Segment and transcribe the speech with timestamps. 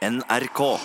[0.00, 0.80] NRK.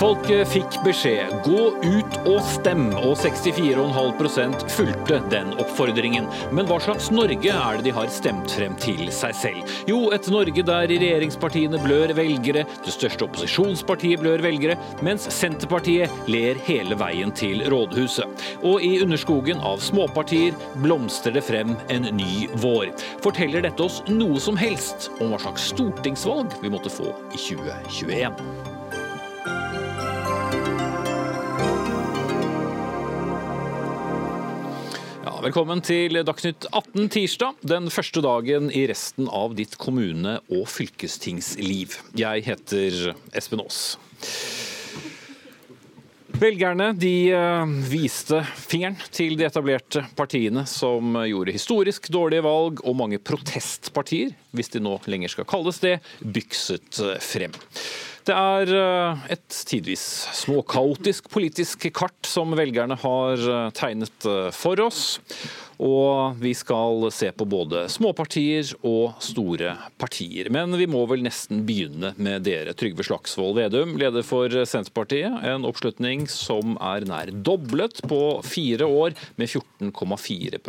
[0.00, 6.24] Folket fikk beskjed gå ut og stem, og 64,5% fulgte den oppfordringen.
[6.56, 9.74] Men hva slags Norge er det de har stemt frem til seg selv?
[9.90, 16.56] Jo, et Norge der regjeringspartiene blør velgere, det største opposisjonspartiet blør velgere, mens Senterpartiet ler
[16.64, 18.48] hele veien til rådhuset.
[18.64, 22.88] Og i underskogen av småpartier blomstrer det frem en ny vår.
[23.20, 28.69] Forteller dette oss noe som helst om hva slags stortingsvalg vi måtte få i 2021?
[35.40, 41.96] Velkommen til Dagsnytt 18 tirsdag, den første dagen i resten av ditt kommune- og fylkestingsliv.
[42.18, 43.78] Jeg heter Espen Aas.
[46.40, 53.00] Velgerne de eh, viste fingeren til de etablerte partiene som gjorde historisk dårlige valg, og
[53.00, 57.56] mange protestpartier, hvis de nå lenger skal kalles det, bykset frem.
[58.28, 60.02] Det er eh, et tidvis
[60.42, 65.18] småkaotisk politisk kart som velgerne har eh, tegnet eh, for oss.
[65.80, 70.50] Og vi skal se på både småpartier og store partier.
[70.52, 75.40] Men vi må vel nesten begynne med dere, Trygve Slagsvold Vedum, leder for Senterpartiet.
[75.48, 80.60] En oppslutning som er nær doblet på fire år, med 14,4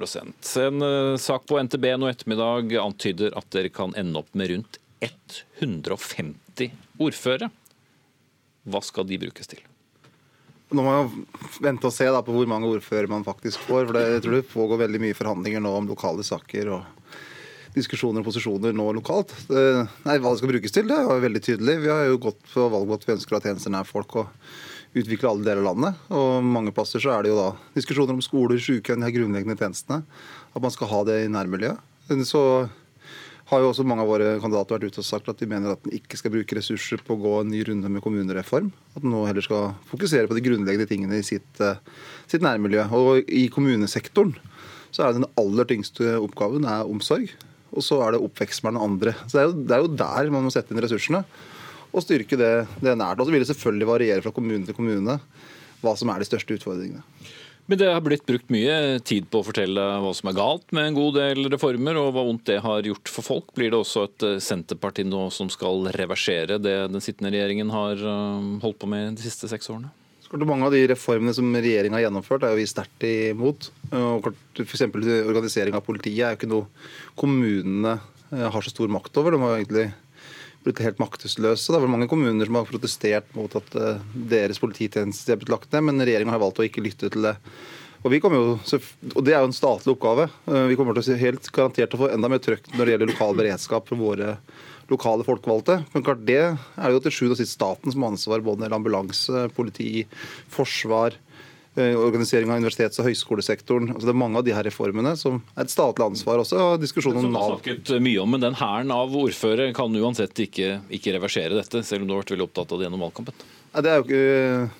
[0.63, 0.87] En
[1.19, 6.71] sak på NTB nå ettermiddag antyder at dere kan ende opp med rundt 150
[7.01, 7.49] ordførere.
[8.69, 9.61] Hva skal de brukes til?
[10.71, 11.25] Nå må man
[11.59, 13.87] vente og se på hvor mange ordførere man faktisk får.
[13.89, 16.83] for det, Jeg tror det pågår veldig mye forhandlinger nå om lokale saker og
[17.75, 19.33] diskusjoner og posisjoner nå lokalt.
[19.47, 21.79] Det, nei, Hva det skal brukes til, det er veldig tydelig.
[21.83, 24.31] Vi har jo gått på valg at vi ønsker å ha tjenester nær folk og
[24.95, 25.99] utvikle alle deler av landet.
[26.11, 30.03] Og mange plasser så er det jo da diskusjoner om skoler, sykehjem, de grunnleggende tjenestene.
[30.51, 31.79] At man skal ha det i nærmiljøet.
[32.27, 32.43] Så
[33.51, 35.83] har jo også mange av våre kandidater vært ute og sagt at de mener at
[35.83, 38.69] en ikke skal bruke ressurser på å gå en ny runde med kommunereform.
[38.95, 41.79] At en nå heller skal fokusere på de grunnleggende tingene i sitt, eh,
[42.31, 42.87] sitt nærmiljø.
[42.95, 44.37] Og i kommunesektoren
[44.95, 47.33] så er den aller tyngste oppgaven er omsorg.
[47.75, 49.15] Og så er det oppvekst med den andre.
[49.27, 51.25] Så det er, jo, det er jo der man må sette inn ressursene.
[51.91, 53.19] Og styrke det, det nært.
[53.19, 55.19] Og så vil det selvfølgelig variere fra kommune til kommune
[55.81, 57.03] hva som er de største utfordringene.
[57.69, 60.89] Men det har blitt brukt mye tid på å fortelle hva som er galt med
[60.89, 63.53] en god del reformer, og hva vondt det har gjort for folk.
[63.55, 68.01] Blir det også et eh, Senterparti nå som skal reversere det den sittende regjeringen har
[68.01, 69.93] eh, holdt på med de siste seks årene?
[70.31, 73.67] Mange av de reformene som regjeringa har gjennomført, er jo vi sterkt imot.
[73.91, 74.85] F.eks.
[74.87, 76.69] organisering av politiet er jo ikke noe
[77.19, 77.97] kommunene
[78.31, 79.35] eh, har så stor makt over.
[79.35, 79.89] De har egentlig
[80.65, 81.69] blitt helt maktesløse.
[81.71, 85.53] Det er vel mange kommuner som har protestert mot at uh, deres polititjeneste er blitt
[85.53, 87.37] lagt ned, men regjeringa har valgt å ikke lytte til det.
[88.01, 88.43] Og, jo,
[89.13, 90.27] og Det er jo en statlig oppgave.
[90.49, 93.13] Uh, vi kommer til å helt garantert å få enda mer trøkk når det gjelder
[93.13, 94.37] lokal beredskap for våre
[94.91, 95.81] lokale folkevalgte.
[95.93, 98.79] Men klart Det er jo til sjuende og sist staten som har ansvar både når
[98.79, 100.05] ambulanse, politi,
[100.51, 101.30] forsvar, Eh,
[101.77, 103.93] organisering av universitets- og høyskolesektoren.
[103.93, 106.59] Altså det er mange av de her reformene som er et statlig ansvar også.
[106.59, 107.55] og Diskusjonen om Nav.
[107.55, 112.01] snakket mye om, men Den hæren av ordførere kan uansett ikke, ikke, reversere dette, selv
[112.01, 113.33] om du har vært veldig opptatt av det gjennom valgkampen?
[113.71, 114.03] Det er jo,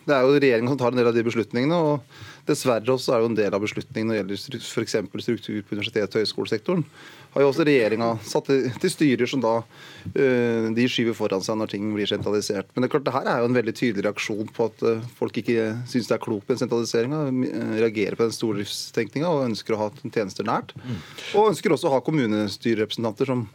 [0.04, 1.78] det er jo regjeringen som tar en del av de beslutningene.
[1.80, 4.98] og Dessverre også er jo en del av beslutningen når det gjelder f.eks.
[5.24, 6.86] struktur på universitets- og høyskolesektoren
[7.32, 11.72] har jo også regjeringa satt til styrer som da uh, de skyver foran seg når
[11.72, 12.68] ting blir sentralisert.
[12.74, 15.06] Men det er klart, det her er jo en veldig tydelig reaksjon på at uh,
[15.20, 17.24] folk ikke syns det er klokt med sentraliseringa.
[17.32, 20.76] Uh, reagerer på den stordriftstenkninga og ønsker å ha tjenester nært.
[20.84, 21.00] Mm.
[21.40, 23.48] Og ønsker også å ha kommunestyrerepresentanter som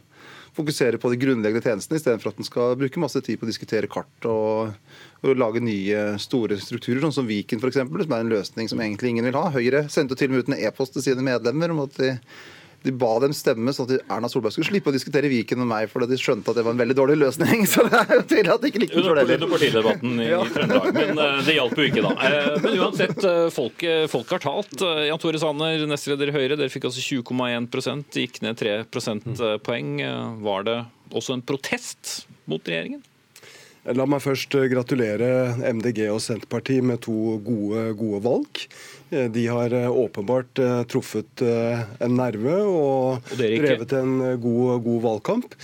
[0.56, 3.90] fokuserer på de grunnleggende tjenestene, istedenfor at en skal bruke masse tid på å diskutere
[3.92, 4.72] kart og,
[5.22, 9.14] og, lage nye store strukturer, sånn som Viken f.eks., som er en løsning som egentlig
[9.14, 9.48] ingen vil ha.
[9.54, 12.14] Høyre sendte til og med ut en e-post til sine medlemmer om at de
[12.84, 15.88] de ba dem stemme sånn at Erna Solberg skulle slippe å diskutere Viken med meg,
[15.90, 17.64] fordi de skjønte at det var en veldig dårlig løsning.
[17.72, 20.42] Så det er jo tydelig at de ikke likte det Under partidebatten i, ja.
[20.54, 20.90] Trøndelag.
[20.96, 22.12] Men uh, det hjalp jo ikke, da.
[22.20, 24.86] Uh, men uansett, uh, folk, folk, har talt.
[25.08, 29.92] Jan Tore Sanner, nestleder i Høyre, dere fikk altså 20,1% gikk ned 3 prosentpoeng.
[30.46, 30.78] Var det
[31.16, 32.18] også en protest
[32.50, 33.02] mot regjeringen?
[33.94, 35.28] La meg først gratulere
[35.62, 38.62] MDG og Senterpartiet med to gode, gode valg.
[39.10, 45.02] Eh, de har eh, åpenbart eh, truffet en nerve og, og drevet en god, god
[45.04, 45.54] valgkamp.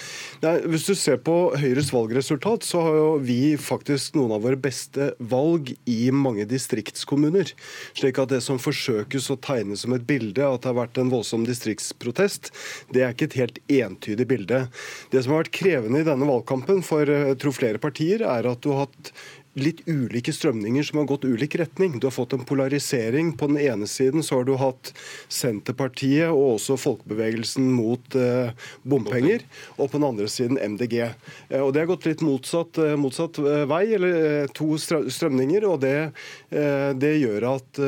[0.45, 4.61] Nei, hvis du ser på Høyres valgresultat, så har jo vi faktisk noen av våre
[4.61, 7.51] beste valg i mange distriktskommuner.
[7.99, 11.13] Slik at det som forsøkes å tegne som et bilde, at det har vært en
[11.13, 12.53] voldsom distriktsprotest,
[12.95, 14.65] det er ikke et helt entydig bilde.
[15.11, 17.09] Det som har vært krevende i denne valgkampen for
[17.43, 19.15] tror flere partier, er at du har hatt
[19.59, 21.99] litt ulike strømninger som har gått ulik retning.
[22.01, 23.33] Du har fått en polarisering.
[23.37, 24.93] På den ene siden så har du hatt
[25.29, 28.53] Senterpartiet og også folkebevegelsen mot eh,
[28.89, 29.45] bompenger,
[29.77, 30.97] og på den andre siden MDG.
[31.05, 35.69] Eh, og Det har gått litt motsatt, eh, motsatt eh, vei, eller eh, to strømninger.
[35.69, 36.13] og det,
[36.51, 37.83] eh, det gjør at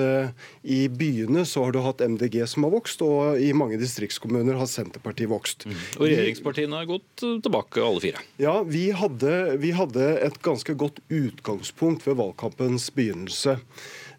[0.64, 4.68] i byene så har du hatt MDG som har vokst, og i mange distriktskommuner har
[4.70, 5.66] Senterpartiet vokst.
[5.68, 5.76] Mm.
[5.98, 8.24] Og regjeringspartiene har gått tilbake, alle fire?
[8.40, 13.58] Ja, vi hadde, vi hadde et ganske godt utgangspunkt ved valgkampens begynnelse.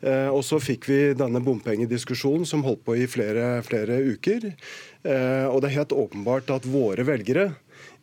[0.05, 4.51] Eh, og så fikk vi denne bompengediskusjonen som holdt på i flere, flere uker.
[5.01, 7.55] Eh, og det er helt åpenbart at våre velgere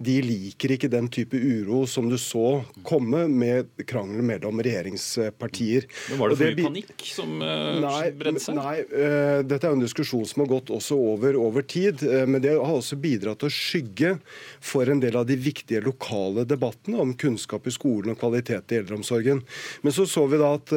[0.02, 5.86] de liker ikke den type uro som du så komme med krangelen mellom regjeringspartier.
[6.10, 8.58] Men Var det for mye panikk som bredte nei, bredde seg?
[8.58, 12.02] Nei, uh, dette er en diskusjon som har gått også over, over tid.
[12.02, 14.14] Uh, men det har også bidratt til å skygge
[14.62, 18.80] for en del av de viktige lokale debattene om kunnskap i skolen og kvalitet i
[18.82, 19.44] eldreomsorgen.
[19.82, 20.72] Men så så vi da at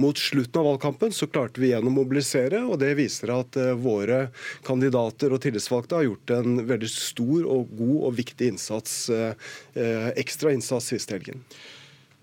[0.00, 4.26] mot slutten av valgkampen så klarte vi igjen å mobilisere, og det viser at våre
[4.66, 9.34] kandidater og tillitsvalgte har gjort en veldig stor og god og viktig viktig innsats, eh,
[9.74, 11.44] eh, ekstra innsats siste helgen.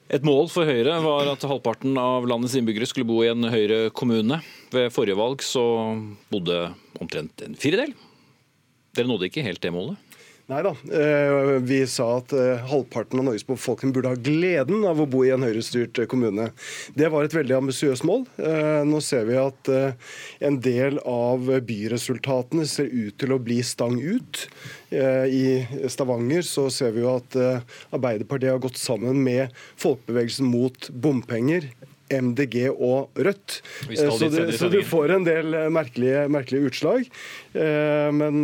[0.10, 4.42] Et mål for Høyre var at halvparten av landets innbyggere skulle bo i en Høyre-kommune.
[4.72, 5.64] Ved forrige valg så
[6.30, 7.94] bodde omtrent en firedel.
[8.94, 9.98] Dere nådde ikke helt det målet?
[10.52, 10.74] Nei da.
[10.92, 15.22] Eh, vi sa at eh, halvparten av Norges befolkning burde ha gleden av å bo
[15.24, 16.50] i en høyrestyrt eh, kommune.
[17.00, 18.26] Det var et veldig ambisiøst mål.
[18.90, 19.70] Nå ser vi at
[20.44, 24.44] en del av byresultatene ser ut til å bli stang ut.
[24.92, 27.38] I Stavanger så ser vi jo at
[27.96, 31.72] Arbeiderpartiet har gått sammen med folkebevegelsen mot bompenger.
[32.14, 33.62] MDG og Rødt.
[33.96, 37.08] Så du, så du får en del merkelige, merkelige utslag.
[37.56, 38.44] Men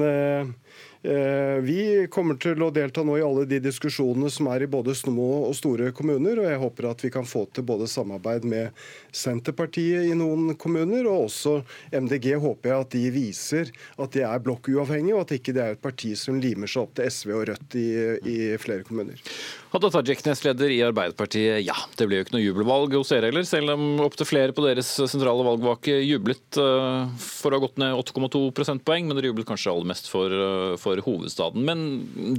[1.01, 5.45] vi kommer til å delta nå i alle de diskusjonene som er i både små
[5.47, 8.75] og store kommuner, og jeg håper at vi kan få til både samarbeid med
[9.15, 11.61] Senterpartiet i noen kommuner, og også
[11.95, 15.77] MDG håper jeg at de viser at de er blokkuavhengige, og at ikke det er
[15.77, 17.87] et parti som limer seg opp til SV og Rødt i,
[18.27, 19.23] i flere kommuner.
[19.69, 21.59] Hadia Tajik, nestleder i Arbeiderpartiet.
[21.61, 24.63] Ja, det ble jo ikke noe jubelvalg hos dere heller, selv om opptil flere på
[24.65, 29.45] deres sentrale valgvake jublet uh, for å ha gått ned 8,2 prosentpoeng, men dere jublet
[29.45, 31.61] kanskje aller mest for, uh, for hovedstaden.
[31.69, 31.85] Men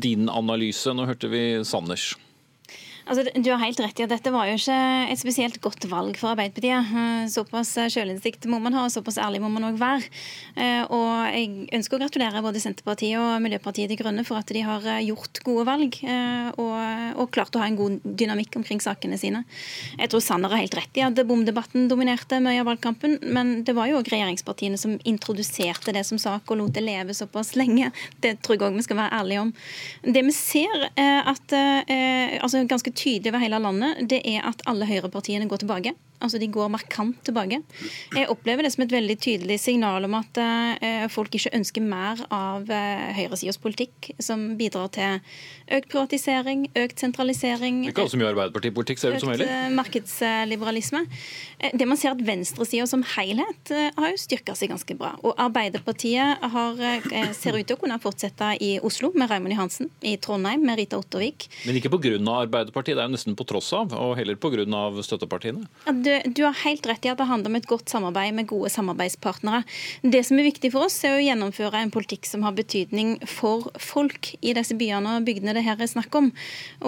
[0.02, 2.16] din analyse, nå hørte vi Sanders.
[3.08, 4.76] Altså, du har helt rett i at Dette var jo ikke
[5.10, 6.90] et spesielt godt valg for Arbeiderpartiet.
[7.00, 10.08] Eh, såpass sjølinnsikt må man ha, og såpass ærlig må man òg være.
[10.56, 14.64] Eh, og Jeg ønsker å gratulere både Senterpartiet og Miljøpartiet De Grønne for at de
[14.66, 16.76] har eh, gjort gode valg og,
[17.20, 19.42] og klart å ha en god dynamikk omkring sakene sine.
[19.98, 23.74] Jeg tror Sanner har helt rett i at bomdebatten dominerte mye av valgkampen, men det
[23.76, 27.90] var jo òg regjeringspartiene som introduserte det som sak og lot det leve såpass lenge.
[28.22, 29.52] Det tror jeg òg vi skal være ærlige om.
[30.04, 31.54] Det vi ser, er at
[32.40, 35.96] altså ganske tydelig over hele landet, det er at alle høyrepartiene går tilbake.
[36.20, 37.60] Altså De går markant tilbake.
[38.14, 42.20] Jeg opplever det som et veldig tydelig signal om at uh, folk ikke ønsker mer
[42.28, 45.20] av høyresidens høyresidas politikk, som bidrar til
[45.70, 47.84] økt privatisering, økt sentralisering.
[47.88, 49.46] Ikke alle som gjør Arbeiderpartipolitikk, ser ut som heller.
[49.46, 51.02] Økt uh, markedsliberalisme.
[51.78, 55.12] det man ser at venstresida som helhet har jo styrka seg ganske bra.
[55.22, 56.82] Og Arbeiderpartiet har,
[57.36, 60.98] ser ut til å kunne fortsette i Oslo med Raymond Johansen, i Trondheim med Rita
[61.00, 61.48] Ottervik.
[61.66, 62.16] Men ikke pga.
[62.40, 64.64] Arbeiderpartiet, det er jo nesten på tross av, og heller pga.
[65.04, 65.66] støttepartiene?
[65.86, 68.48] Ja, du, du, har helt rett i at det handler om et godt samarbeid med
[68.50, 69.62] gode samarbeidspartnere.
[70.02, 73.70] Det som er viktig for oss, er å gjennomføre en politikk som har betydning for
[73.80, 76.30] folk i disse byene og bygdene det her er snakk om.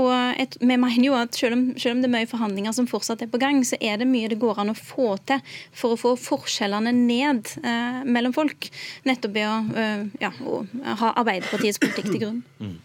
[0.03, 2.89] Og et, vi mener jo at selv om, selv om, det er mye forhandlinger som
[2.91, 5.43] fortsatt er på gang, så er det mye det går an å få til
[5.77, 8.69] for å få forskjellene ned eh, mellom folk.
[9.09, 10.63] Nettopp ved å, eh, ja, å,
[11.03, 12.41] ha Arbeiderpartiets politikk til grunn.
[12.63, 12.77] Mm.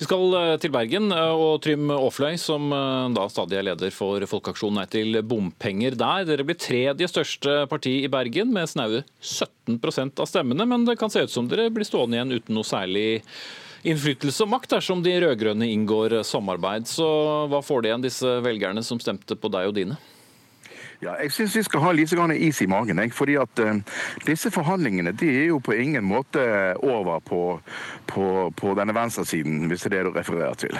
[0.00, 3.92] Vi skal eh, til Bergen eh, og Trym Aafløy, som eh, da stadig er leder
[3.94, 6.24] for Folkeaksjonen Nei til bompenger penger der.
[6.26, 11.10] Dere blir tredje største parti i Bergen med snaue 17% av stemmene, men det kan
[11.10, 13.22] se ut som dere blir stående igjen uten noe særlig
[13.82, 16.86] innflytelse og makt dersom de rød-grønne inngår samarbeid.
[16.86, 17.06] Så
[17.50, 19.98] hva får de igjen, disse velgerne som stemte på deg og dine?
[21.02, 23.00] Ja, jeg syns vi skal ha litt is i magen.
[23.02, 23.80] Jeg, fordi at uh,
[24.22, 27.60] Disse forhandlingene de er jo på ingen måte over på,
[28.06, 30.78] på, på denne venstresiden, hvis det er det du refererer til.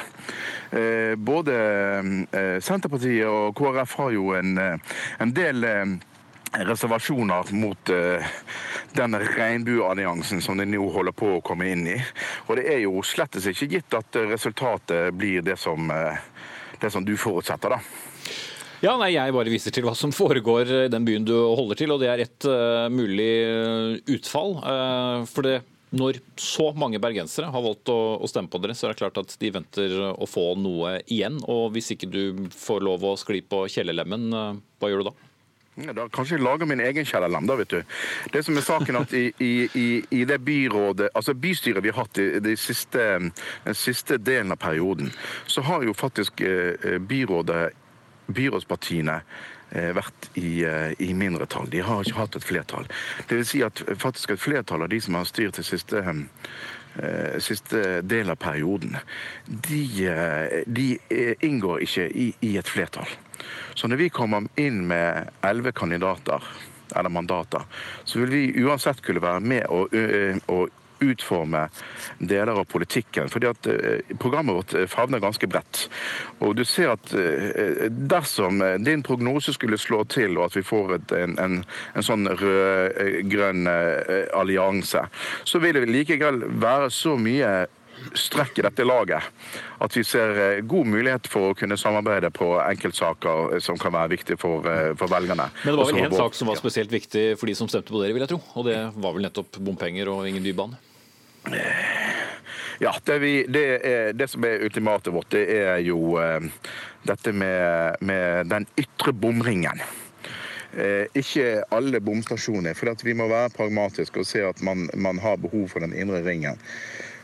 [0.71, 1.57] Uh, både
[2.31, 4.61] uh, Senterpartiet og KrF har jo en,
[5.19, 5.67] en del
[6.53, 8.23] reservasjoner mot uh,
[8.95, 11.99] den regnbuealliansen som de nå holder på å komme inn i.
[12.47, 15.91] Og det er jo slettes ikke gitt at resultatet blir det som,
[16.79, 18.12] det som du forutsetter, da.
[18.83, 21.93] Ja, nei, Jeg bare viser til hva som foregår i den byen du holder til,
[21.95, 23.31] og det er et uh, mulig
[24.11, 24.57] utfall.
[24.59, 25.61] Uh, for det
[25.95, 29.37] Når så mange bergensere har valgt å, stemme på dere, så er det klart at
[29.39, 31.37] de venter å få noe igjen.
[31.47, 35.15] Og hvis ikke du får lov å skli på kjellerlemmen, hva gjør du da?
[35.81, 37.79] Ja, da kanskje jeg lager min egen kjellerlem, da, vet du.
[38.33, 42.21] Det som er saken at i, i, i det byrådet, altså bystyret vi har hatt
[42.21, 43.07] i de siste,
[43.65, 45.09] den siste delen av perioden,
[45.49, 47.63] så har jo faktisk eh, byrådet,
[48.37, 49.17] byrådspartiene
[49.71, 51.71] eh, vært i, eh, i, mindretall.
[51.71, 52.89] De har ikke hatt et flertall.
[53.29, 56.21] Det vil si at faktisk et flertall av de som har styrt det siste
[57.41, 58.99] siste del av perioden,
[59.49, 59.79] de,
[60.69, 60.83] de
[61.41, 63.09] inngår ikke i, i et flertall.
[63.73, 66.45] Så når vi kommer inn med elleve kandidater,
[66.93, 67.65] eller mandater,
[68.05, 69.97] så vil vi uansett kunne være med og,
[70.53, 70.69] og
[71.03, 71.67] utforme
[72.19, 73.29] deler av politikken.
[73.29, 73.69] fordi at
[74.21, 75.89] Programmet vårt favner ganske bredt.
[76.41, 77.13] Og du ser at
[77.91, 81.61] Dersom din prognose skulle slå til, og at vi får et, en, en,
[81.95, 83.69] en, sånn rød-grønn
[84.35, 85.07] allianse,
[85.45, 87.53] så vil det likevel være så mye
[88.15, 89.23] strekk i dette laget.
[89.83, 93.95] At vi ser eh, god mulighet for å kunne samarbeide på enkeltsaker eh, som kan
[93.95, 95.49] være viktige for, eh, for velgerne.
[95.63, 98.03] Men det var vel én sak som var spesielt viktig for de som stemte på
[98.03, 98.41] dere, vil jeg tro.
[98.57, 100.81] Og det var vel nettopp bompenger og ingen bybane?
[102.83, 106.43] Ja, det, vi, det, er, det som er ultimatet vårt, det er jo eh,
[107.07, 109.83] dette med, med, den ytre bomringen.
[110.75, 112.75] Eh, ikke alle bomstasjoner.
[112.75, 116.25] For vi må være pragmatiske og se at man, man har behov for den indre
[116.27, 116.59] ringen.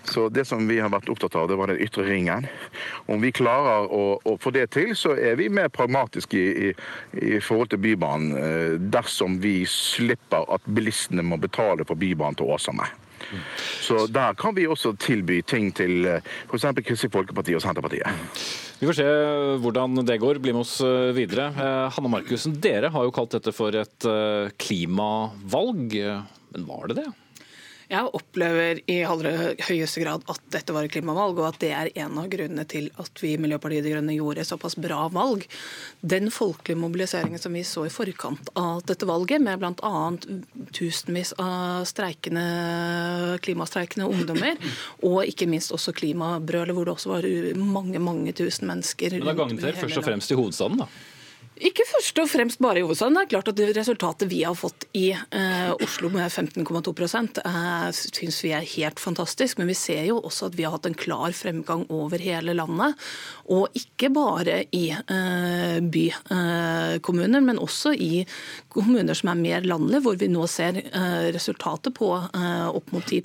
[0.08, 2.46] Så det som vi har vært opptatt av, det var den ytre ringen.
[3.10, 6.72] Om vi klarer å, å få det til, så er vi mer pragmatiske i, i,
[7.34, 8.30] i, forhold til Bybanen.
[8.38, 12.88] Eh, dersom vi slipper at bilistene må betale for Bybanen til Åsane.
[13.84, 16.66] Så der kan vi også tilby ting til eh, f.eks.
[16.80, 18.08] Kristelig Folkeparti og Senterpartiet.
[18.78, 19.06] Vi får se
[19.64, 20.40] hvordan det går.
[20.42, 21.50] Bli med oss eh, videre.
[21.94, 24.10] Hanne Markussen, dere har jo kalt dette for et
[24.60, 25.98] klimavalg.
[26.54, 27.08] Men var det det?
[27.88, 31.88] Jeg opplever i aller høyeste grad at dette var et klimavalg, og at det er
[32.04, 35.46] en av grunnene til at vi i Miljøpartiet De Grønne gjorde såpass bra valg.
[36.04, 40.04] Den folkelige mobiliseringen som vi så i forkant av dette valget, med bl.a.
[40.76, 42.44] tusenvis av streikende,
[43.46, 44.60] klimastreikende ungdommer,
[45.08, 49.16] og ikke minst også klimabrølet, hvor det også var mange, mange tusen mennesker.
[49.16, 50.92] Men da gangen dere først og fremst i hovedstaden, da?
[51.58, 53.16] Ikke først og fremst bare i hovedstaden.
[53.16, 56.92] Det er klart at Resultatet vi har fått i eh, Oslo med 15,2
[57.42, 59.58] eh, syns vi er helt fantastisk.
[59.58, 62.94] Men vi ser jo også at vi har hatt en klar fremgang over hele landet.
[63.50, 68.22] Og ikke bare i eh, bykommuner, men også i
[68.78, 73.04] kommuner som er mer landlige, hvor vi nå ser eh, resultatet på eh, opp mot
[73.04, 73.20] 10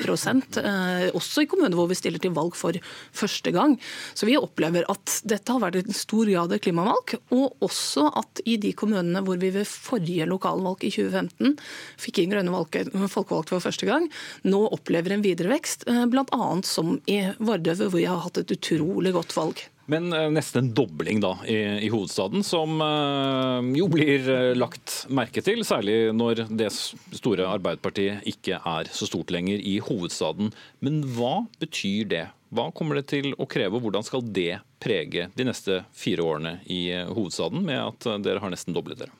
[0.62, 2.78] eh, Også i kommuner hvor vi stiller til valg for
[3.14, 3.76] første gang.
[4.14, 7.16] Så vi opplever at dette har vært en stor grad av klimavalg.
[7.36, 11.58] og også at i de kommunene hvor vi ved forrige lokalvalg i 2015
[12.02, 12.64] fikk inn grønne
[13.12, 14.10] folkevalgte for første gang,
[14.48, 16.50] nå opplever en videre vekst, bl.a.
[16.68, 19.64] som i Vardø, hvor vi har hatt et utrolig godt valg.
[19.92, 25.44] Men eh, nesten en dobling da i, i, hovedstaden, som uh, jo blir lagt merke
[25.44, 25.64] til.
[25.68, 30.54] Særlig når det store Arbeiderpartiet ikke er så stort lenger i hovedstaden.
[30.84, 35.26] Men hva betyr det hva kommer det til å kreve, og hvordan skal det prege
[35.34, 39.16] de neste fire årene i hovedstaden, med at dere har nesten doblet dere?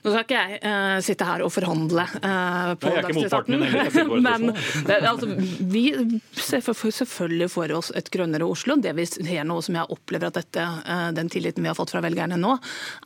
[0.00, 4.46] Nå skal ikke jeg uh, sitte her og forhandle uh, på Dagsnytt 18, men
[4.88, 5.28] det, altså,
[5.68, 5.82] vi
[6.40, 8.78] ser for, selvfølgelig for oss et grønnere Oslo.
[8.80, 11.92] Det vi ser nå, som jeg opplever at dette, uh, den tilliten vi har fått
[11.92, 12.54] fra velgerne nå,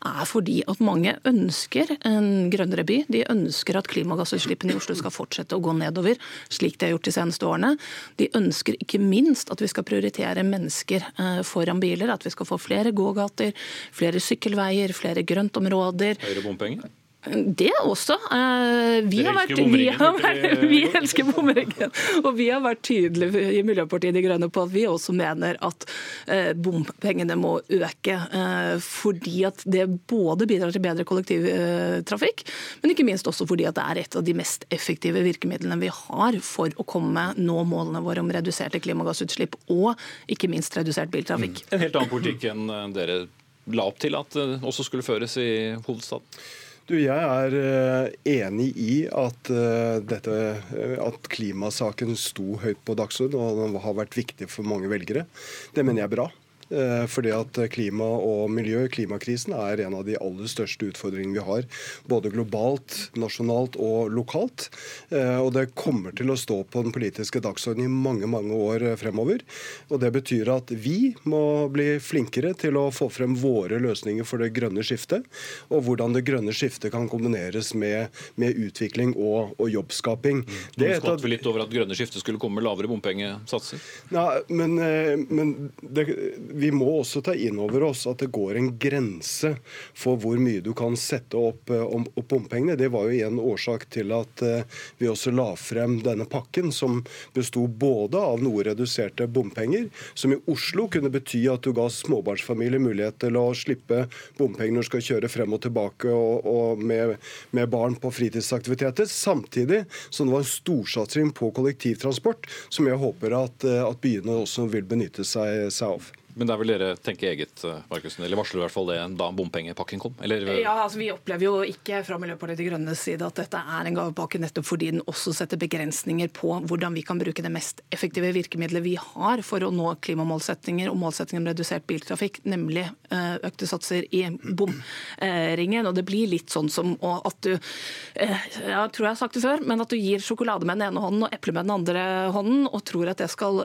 [0.06, 3.00] er fordi at mange ønsker en grønnere by.
[3.10, 7.10] De ønsker at klimagassutslippene i Oslo skal fortsette å gå nedover, slik de har gjort
[7.10, 7.74] de seneste årene.
[8.22, 11.10] De ønsker ikke minst at vi skal prioritere mennesker
[11.46, 13.50] foran biler, at vi skal få flere gågater,
[13.94, 16.22] flere sykkelveier, flere grøntområder.
[16.22, 16.83] Høyere bompenger?
[17.24, 18.16] Det også.
[18.32, 21.92] Eh, vi, har vært, vi, har vært, vi elsker bomringen.
[22.20, 25.86] Og vi har vært tydelige i Miljøpartiet De Grønne på at vi også mener at
[26.28, 28.16] eh, bompengene må øke.
[28.18, 32.44] Eh, fordi at det både bidrar til bedre kollektivtrafikk,
[32.82, 35.92] men ikke minst også fordi at det er et av de mest effektive virkemidlene vi
[35.92, 39.94] har for å komme nå målene våre om reduserte klimagassutslipp og
[40.30, 41.64] ikke minst redusert biltrafikk.
[41.64, 41.72] Mm.
[41.72, 43.24] En helt annen politikk enn dere
[43.72, 45.48] la opp til at også skulle føres i
[45.86, 46.44] hovedstaden?
[46.84, 48.14] Du, jeg er eh,
[48.44, 50.34] enig i at, eh, dette,
[50.76, 55.24] eh, at klimasaken sto høyt på dagsordenen og har vært viktig for mange velgere.
[55.72, 56.26] Det mener jeg er bra.
[56.70, 61.44] Eh, fordi at klima og miljø, klimakrisen, er en av de aller største utfordringene vi
[61.44, 61.68] har.
[62.10, 64.68] Både globalt, nasjonalt og lokalt.
[65.10, 68.86] Eh, og det kommer til å stå på den politiske dagsordenen i mange mange år
[69.00, 69.44] fremover.
[69.90, 74.42] Og det betyr at vi må bli flinkere til å få frem våre løsninger for
[74.42, 75.26] det grønne skiftet.
[75.70, 80.44] Og hvordan det grønne skiftet kan kombineres med, med utvikling og, og jobbskaping.
[80.44, 80.62] Mm.
[80.80, 83.82] Det skvatt vel litt over at grønne skiftet skulle komme med lavere bompengesatser?
[84.14, 86.06] Ja, men, eh, men det,
[86.54, 89.54] vi må også ta inn over oss at det går en grense
[89.96, 92.76] for hvor mye du kan sette opp, om, opp bompengene.
[92.78, 94.64] Det var jo en årsak til at eh,
[94.98, 97.02] vi også la frem denne pakken, som
[97.34, 102.82] besto både av noe reduserte bompenger, som i Oslo kunne bety at du ga småbarnsfamilier
[102.82, 104.04] mulighet til å slippe
[104.38, 107.16] bompenger når du skal kjøre frem og tilbake og, og med,
[107.56, 113.38] med, barn på fritidsaktiviteter, samtidig som det var en storsatsing på kollektivtransport, som jeg håper
[113.38, 116.12] at, eh, at byene også vil benytte seg, seg av.
[116.34, 119.28] Men der vil dere tenke eget, eh, Markusen, eller varsler i hvert fall det da
[119.30, 120.14] bompengepakken kom?
[120.22, 120.42] Eller?
[120.58, 123.94] Ja, altså Vi opplever jo ikke fra Miljøpartiet De Grønnes side at dette er en
[123.94, 128.32] gavepakke nettopp fordi den også setter begrensninger på hvordan vi kan bruke det mest effektive
[128.34, 133.70] virkemidlet vi har for å nå klimamålsettinger og målsettinger om redusert biltrafikk, nemlig eh, økte
[133.70, 135.86] satser i bomringen.
[135.86, 139.44] Og det blir litt sånn som at du eh, Jeg tror jeg har sagt det
[139.44, 142.04] før, men at du gir sjokolade med den ene hånden og eple med den andre
[142.34, 143.62] hånden, og tror at det skal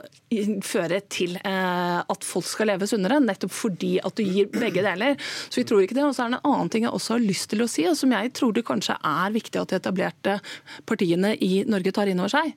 [0.64, 5.16] føre til at folk skal skal leve sunnere, nettopp fordi at du gir begge deler.
[5.48, 6.04] Så vi tror ikke det.
[6.04, 7.96] Og så er det en annen ting jeg også har lyst til å si, og
[7.98, 10.38] som jeg tror det kanskje er viktig at de etablerte
[10.88, 12.54] partiene i Norge tar inn over seg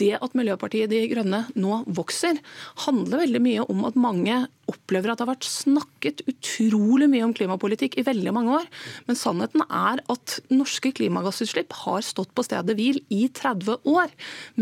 [0.00, 2.38] det at Miljøpartiet De Grønne nå vokser,
[2.86, 7.34] handler veldig mye om at mange opplever at det har vært snakket utrolig mye om
[7.36, 8.68] klimapolitikk i veldig mange år.
[9.08, 14.12] Men sannheten er at norske klimagassutslipp har stått på stedet hvil i 30 år.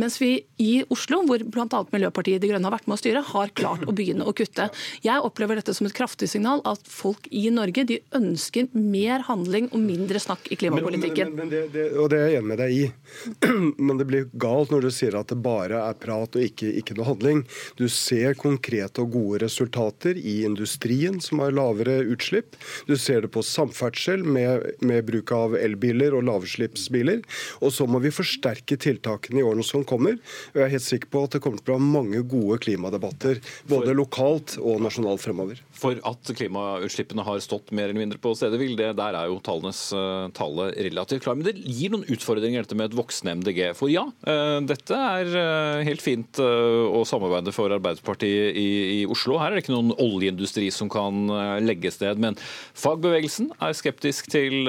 [0.00, 0.32] Mens vi
[0.62, 1.82] i Oslo, hvor bl.a.
[1.92, 4.70] Miljøpartiet De Grønne har vært med å styre, har klart å begynne å kutte.
[5.04, 9.68] Jeg opplever dette som et kraftig signal at folk i Norge de ønsker mer handling
[9.70, 11.34] og mindre snakk i klimapolitikken.
[11.36, 12.84] Men, men, men det, det, og det er jeg enig med deg i.
[13.90, 16.96] Men det blir galt når du sier at det bare er prat og ikke, ikke
[16.96, 17.42] noe handling.
[17.76, 22.56] Du ser konkrete og gode resultater i industrien, som har lavere utslipp.
[22.88, 27.22] Du ser det på samferdsel med, med bruk av elbiler og lavutslippsbiler.
[27.60, 30.18] Og så må vi forsterke tiltakene i årene som kommer.
[30.52, 33.40] Og jeg er helt sikker på at det kommer til å være mange gode klimadebatter,
[33.70, 35.60] både lokalt og nasjonalt fremover.
[35.80, 39.82] For at klimautslippene har stått mer eller mindre på stedet hvil, der er jo tallenes
[39.96, 41.38] uh, tale relativt klar.
[41.38, 43.62] Men det gir noen utfordringer dette med et voksende MDG.
[43.78, 48.66] For ja, uh, dette er uh, helt fint å samarbeide for Arbeiderpartiet i,
[49.00, 49.38] i, Oslo.
[49.40, 51.30] Her er det ikke noen oljeindustri som kan
[51.64, 52.20] legge sted.
[52.22, 52.36] Men
[52.78, 54.68] fagbevegelsen er skeptisk til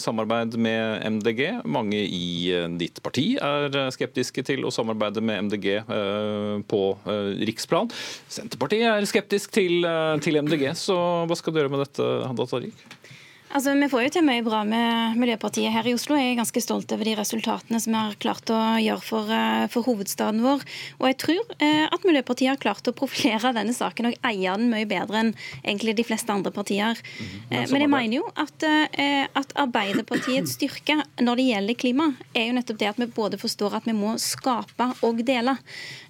[0.00, 1.42] samarbeid med MDG.
[1.68, 5.68] Mange i ditt parti er skeptiske til å samarbeide med MDG
[6.70, 6.82] på
[7.48, 7.92] riksplan.
[8.32, 9.86] Senterpartiet er skeptisk til
[10.24, 10.70] til MDG.
[10.78, 10.96] Så
[11.28, 12.86] hva skal du gjøre med dette, Hadia Tajik?
[13.48, 16.16] Altså, Vi får jo til mye bra med Miljøpartiet her i Oslo.
[16.18, 19.64] Jeg er ganske stolt over de resultatene som vi har klart å gjøre for, eh,
[19.72, 20.64] for hovedstaden vår.
[21.00, 24.68] Og jeg tror eh, at Miljøpartiet har klart å profilere denne saken og eie den
[24.68, 25.32] mye bedre enn
[25.64, 26.92] egentlig de fleste andre partier.
[26.92, 27.72] Mm -hmm.
[27.72, 32.52] Men jeg mener jo at, eh, at Arbeiderpartiets styrke når det gjelder klima, er jo
[32.52, 35.56] nettopp det at vi både forstår at vi må skape og dele.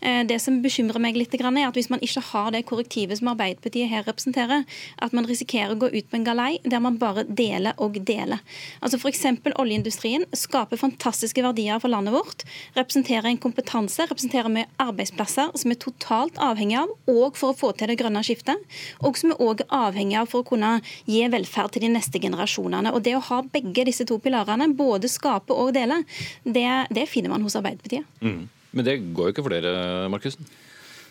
[0.03, 3.29] Eh, det som bekymrer meg litt, er at hvis man ikke har det korrektivet som
[3.29, 4.65] Arbeiderpartiet her representerer,
[4.99, 8.39] at man risikerer å gå ut på en galei der man bare deler og dele.
[8.81, 9.25] Altså F.eks.
[9.59, 12.45] oljeindustrien skaper fantastiske verdier for landet vårt.
[12.77, 17.73] Representerer en kompetanse, representerer med arbeidsplasser som er totalt avhengig av, og for å få
[17.79, 18.63] til det grønne skiftet.
[19.05, 22.93] Og som er òg avhengig av for å kunne gi velferd til de neste generasjonene.
[22.95, 26.03] Og det å ha begge disse to pilarene, både skape og dele,
[26.45, 28.07] det, det finner man hos Arbeiderpartiet.
[28.25, 28.49] Mm.
[28.77, 30.49] Men det går jo ikke for dere, Markussen?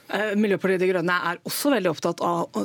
[0.07, 2.55] Eh, Miljøpartiet De Grønne er også veldig opptatt av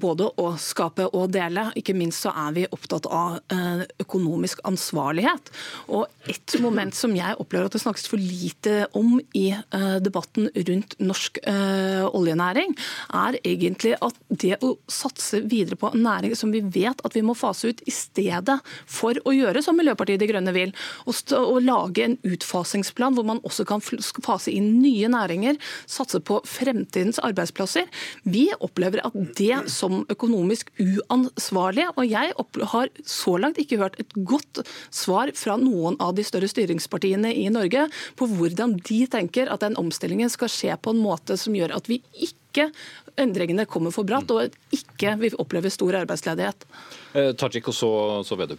[0.00, 1.70] både å skape og dele.
[1.78, 5.52] Ikke minst så er vi opptatt av eh, økonomisk ansvarlighet.
[5.88, 10.50] Og Et moment som jeg opplever at det snakkes for lite om i eh, debatten
[10.68, 12.74] rundt norsk oljenæring,
[13.16, 17.22] er egentlig at det å satse videre på en næring som vi vet at vi
[17.24, 18.58] må fase ut, i stedet
[18.88, 20.74] for å gjøre som Miljøpartiet De Grønne vil,
[21.06, 25.58] å lage en utfasingsplan hvor man også kan fase inn nye næringer,
[25.90, 27.86] satse på fremtiden fremtidens arbeidsplasser.
[28.24, 32.32] Vi opplever at det som økonomisk uansvarlig, og jeg
[32.72, 37.48] har så langt ikke hørt et godt svar fra noen av de større styringspartiene i
[37.50, 41.76] Norge på hvordan de tenker at den omstillingen skal skje på en måte som gjør
[41.76, 42.70] at vi ikke
[43.20, 46.66] endringene kommer for bratt, og ikke vi opplever stor arbeidsledighet.
[47.14, 47.90] Eh, Tajik og så,
[48.26, 48.58] så Vedum.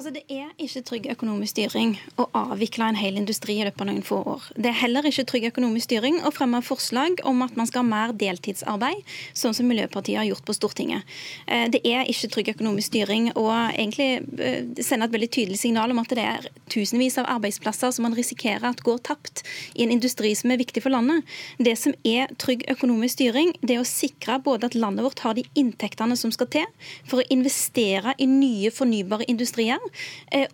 [0.00, 3.88] Altså, Det er ikke trygg økonomisk styring å avvikle en hel industri i løpet av
[3.90, 4.44] noen få år.
[4.56, 7.88] Det er heller ikke trygg økonomisk styring å fremme forslag om at man skal ha
[7.90, 9.02] mer deltidsarbeid,
[9.36, 11.04] sånn som Miljøpartiet har gjort på Stortinget.
[11.44, 15.92] Eh, det er ikke trygg økonomisk styring å egentlig eh, sende et veldig tydelig signal
[15.92, 19.92] om at det er tusenvis av arbeidsplasser som man risikerer at går tapt i en
[19.92, 21.28] industri som er viktig for landet.
[21.60, 25.36] Det som er trygg økonomisk styring, det er å sikre både at landet vårt har
[25.36, 29.89] de inntektene som skal til for å investere i nye fornybare industrier,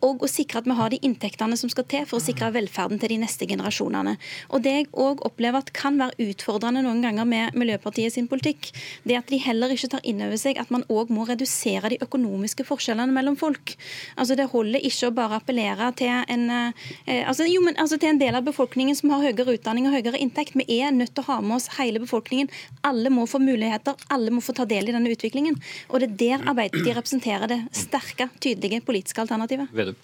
[0.05, 3.01] og å sikre at vi har de inntektene som skal til for å sikre velferden
[3.01, 4.17] til de neste generasjonene.
[4.51, 8.73] Og Det jeg òg opplever at kan være utfordrende noen ganger med Miljøpartiet sin politikk,
[9.07, 12.01] det at de heller ikke tar inn over seg at man òg må redusere de
[12.05, 13.77] økonomiske forskjellene mellom folk.
[14.17, 18.13] Altså Det holder ikke å bare appellere til en, eh, altså, jo, men, altså, til
[18.13, 20.57] en del av befolkningen som har høyere utdanning og høyere inntekt.
[20.57, 22.51] Vi er nødt til å ha med oss hele befolkningen.
[22.87, 25.59] Alle må få muligheter, alle må få ta del i denne utviklingen.
[25.91, 29.75] Og det er der Arbeiderpartiet representerer det sterke, tydelige politiske alternativet.
[29.75, 29.99] Vedum.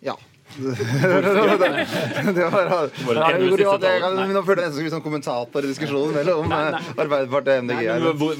[0.00, 0.16] Ja.
[2.34, 7.84] det var, Nå følte jeg nesten som kommentator i diskusjonen mellom eh, Arbeiderpartiet og MDG.
[7.86, 8.32] Nei, hvor,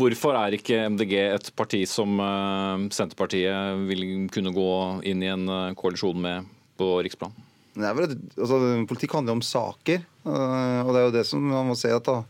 [0.00, 4.70] hvorfor er ikke MDG et parti som uh, Senterpartiet vil kunne gå
[5.10, 6.48] inn i en uh, koalisjon med
[6.80, 7.34] på riksplan?
[7.80, 8.56] Nei, altså,
[8.88, 11.92] politikk handler om saker, uh, og det er jo det som man må se.
[11.92, 12.22] at da,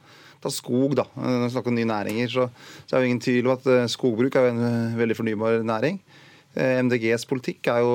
[0.42, 1.06] ta skog, da.
[1.14, 2.48] Når vi snakker om nye næringer, så,
[2.82, 6.00] så er det ingen tvil om at skogbruk er en veldig fornybar næring.
[6.58, 7.92] Eh, MDGs politikk er jo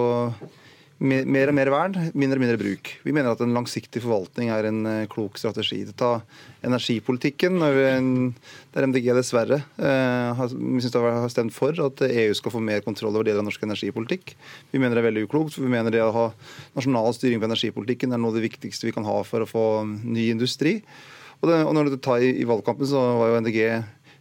[0.95, 2.89] mer og mer vern, mindre og mindre bruk.
[3.03, 5.81] Vi mener at en langsiktig forvaltning er en eh, klok strategi.
[5.91, 6.21] Ta
[6.63, 12.63] energipolitikken, der MDG dessverre eh, vi synes det har stemt for at EU skal få
[12.63, 14.37] mer kontroll over deler av norsk energipolitikk.
[14.71, 15.57] Vi mener det er veldig uklokt.
[15.57, 16.29] for Vi mener det å ha
[16.77, 19.67] nasjonal styring på energipolitikken er noe av det viktigste vi kan ha for å få
[19.91, 20.79] ny industri.
[21.41, 23.59] Og, det, og når du tar i, i valgkampen, så var jo MDG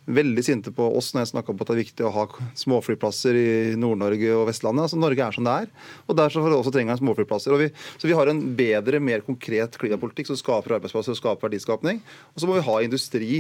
[0.05, 2.25] veldig sinte på oss når jeg snakka om at det er viktig å ha
[2.61, 4.87] småflyplasser i Nord-Norge og Vestlandet.
[4.87, 5.71] Altså Norge er som det er.
[6.07, 7.57] og Derfor også trenger vi småflyplasser.
[7.61, 12.03] Vi, så vi har en bedre, mer konkret klimapolitikk som skaper arbeidsplasser og skaper verdiskapning.
[12.35, 13.31] Og så må vi ha industri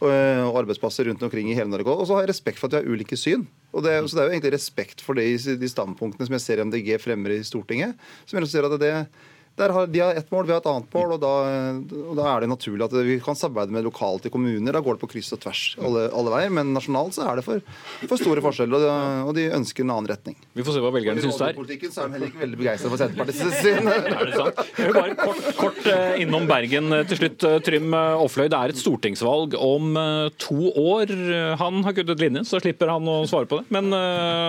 [0.00, 1.92] og, og arbeidsplasser rundt omkring i hele Norge.
[1.92, 3.44] Og så har jeg respekt for at vi har ulike syn.
[3.74, 6.46] Og det, så det er jo egentlig respekt for det i de standpunktene som jeg
[6.46, 7.98] ser MDG fremmer i Stortinget.
[8.24, 8.96] som jeg ser at det
[9.58, 11.32] har, de har ett mål, vi har et annet mål, og da,
[12.10, 14.74] og da, er det naturlig at vi kan samarbeide med lokalt i kommuner.
[14.74, 16.50] Da går det på kryss og tvers alle, alle veier.
[16.54, 17.62] Men nasjonalt så er det for,
[18.02, 20.34] for store forskjeller, og de, og de, ønsker en annen retning.
[20.58, 21.54] Vi får se hva velgerne syns der.
[21.54, 23.90] I politikken så er de heller ikke veldig begeistra for Senterpartiet sin.
[23.94, 24.60] er det sant?
[24.74, 27.46] Jeg vil bare kort, kort eh, innom Bergen eh, til slutt.
[27.46, 29.94] Eh, Trym Offløy, det er et stortingsvalg om
[30.42, 31.14] to år.
[31.62, 33.70] Han har kuttet linjen, så slipper han å svare på det.
[33.74, 33.94] Men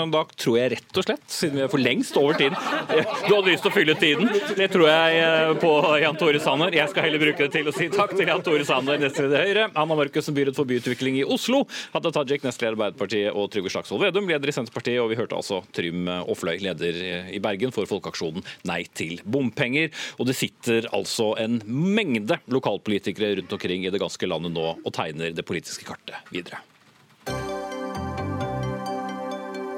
[0.09, 2.55] da tror jeg rett og slett, siden vi er for lengst over tiden
[3.27, 4.29] Du hadde lyst til å fylle tiden.
[4.57, 6.75] Det tror jeg jeg eh, på Jan Tore Sanner.
[6.75, 9.65] Jeg skal heller bruke det til å si takk til Jan Tore Sanner, nestleder Høyre,
[9.77, 14.29] Anna Markussen, byråd for byutvikling i Oslo, Hadia Tajik, nestleder Arbeiderpartiet, og Trygve Slagsvold Vedum,
[14.31, 14.99] leder i Senterpartiet.
[15.03, 19.91] Og vi hørte altså Trym Aafløy, leder i Bergen for folkeaksjonen Nei til bompenger.
[20.19, 24.95] Og det sitter altså en mengde lokalpolitikere rundt omkring i det ganske landet nå og
[24.95, 26.61] tegner det politiske kartet videre.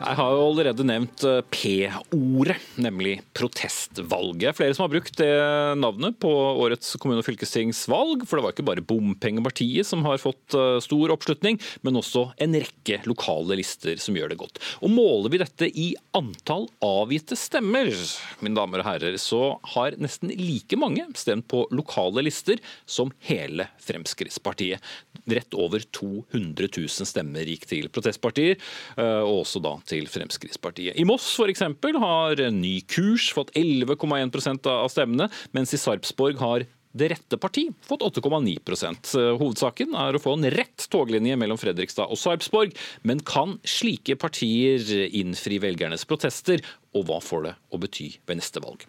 [0.00, 4.56] Jeg har jo allerede nevnt eh, P-ordet, nemlig protestvalget.
[4.56, 5.28] Flere som har brukt det
[5.76, 8.24] navnet på årets kommune- og fylkestingsvalg.
[8.24, 12.56] For det var ikke bare Bompengepartiet som har fått eh, stor oppslutning, men også en
[12.56, 14.62] rekke lokale lister som gjør det godt.
[14.80, 17.92] Og Måler vi dette i antall avgitte stemmer,
[18.40, 23.68] mine damer og herrer, så har nesten like mange stemt på lokale lister som hele
[23.84, 24.80] Fremskrittspartiet.
[25.28, 28.56] Rett over 200 000 stemmer gikk til protestpartier,
[28.96, 30.96] eh, og også da til Fremskrittspartiet.
[30.96, 31.64] I Moss f.eks.
[32.00, 38.02] har Ny Kurs fått 11,1% av stemmene, mens i Sarpsborg har det rette parti fått
[38.02, 42.74] 8,9% Hovedsaken er å få en rett toglinje mellom Fredrikstad og Sarpsborg,
[43.06, 46.64] men kan slike partier innfri velgernes protester,
[46.96, 48.82] og hva får det å bety ved neste valg?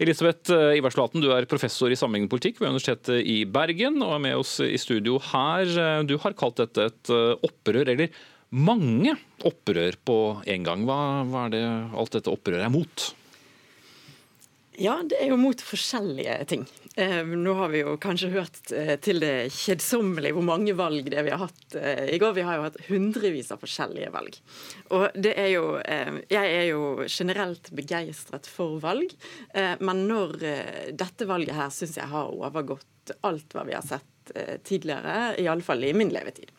[0.00, 4.22] Elisabeth eh, Iverslaten, du er professor i sammenhengende politikk ved Universitetet i Bergen og er
[4.28, 5.68] med oss i studio her.
[6.08, 8.08] Du har kalt dette et eh, opprør, eller
[8.50, 9.14] mange
[9.46, 10.18] opprør på
[10.50, 10.84] en gang.
[10.88, 13.10] Hva, hva er det alt dette opprøret er mot?
[14.80, 16.62] Ja, det er jo mot forskjellige ting.
[16.96, 21.20] Eh, nå har vi jo kanskje hørt eh, til det kjedsommelige hvor mange valg det
[21.26, 22.32] vi har hatt eh, i går.
[22.38, 24.38] Vi har jo hatt hundrevis av forskjellige valg.
[24.96, 29.12] Og det er jo eh, Jeg er jo generelt begeistret for valg,
[29.52, 33.84] eh, men når eh, dette valget her syns jeg har overgått alt hva vi har
[33.84, 34.06] sett
[34.62, 36.52] tidligere, i alle fall i min levetid.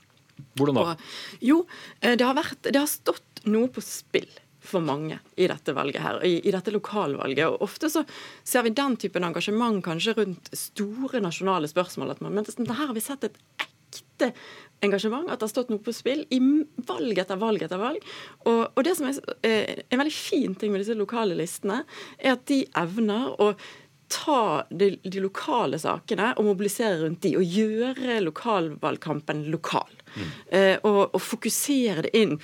[0.60, 0.86] Hvordan da?
[0.94, 1.04] Og,
[1.46, 1.60] jo,
[2.02, 4.30] eh, det har, vært, det har stått noe på spill.
[4.62, 7.48] for mange i dette valget her, i, i dette lokalvalget.
[7.50, 8.04] Og Ofte så
[8.46, 12.12] ser vi den typen engasjement kanskje rundt store nasjonale spørsmål.
[12.14, 14.30] At man, men det, her har vi sett et ekte
[14.86, 16.40] engasjement, at det har stått noe på spill i
[16.88, 18.06] valg etter valg etter valg.
[18.46, 19.18] Og, og det som er
[19.50, 21.82] eh, en veldig fin ting med disse lokale listene,
[22.22, 23.56] er at de evner å
[24.12, 29.96] ta de, de, lokale sakene og mobilisere rundt de, og gjøre lokalvalgkampen lokal.
[30.12, 30.28] Mm.
[30.58, 32.38] Eh, og, og, fokusere det inn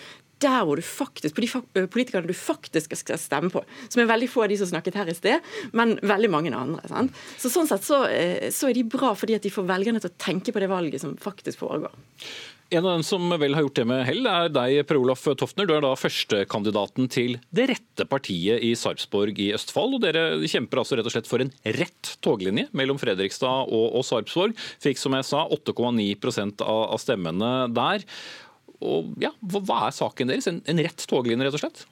[0.43, 1.49] der hvor du faktisk, på de
[1.81, 3.63] eh, politikerne du faktisk skal stemme på.
[3.89, 6.83] Som er veldig få av de som snakket her i sted, men veldig mange andre.
[6.91, 7.23] Sant?
[7.41, 10.13] Så Sånn sett så, eh, så, er de bra fordi at de får velgerne til
[10.13, 11.95] å tenke på det valget som faktisk foregår.
[12.67, 15.63] En av dem som vel har gjort det med hell, er deg, Per Olaf Toftner.
[15.69, 19.95] Du er da førstekandidaten til det rette partiet i Sarpsborg i Østfold.
[19.95, 24.03] og Dere kjemper altså rett og slett for en rett toglinje mellom Fredrikstad og, og
[24.03, 24.59] Sarpsborg.
[24.83, 26.11] Fikk som jeg sa 8,9
[26.67, 28.03] av, av stemmene der.
[28.83, 30.51] Og ja, Hva er saken deres?
[30.51, 31.87] En, en rett toglinje, rett og slett?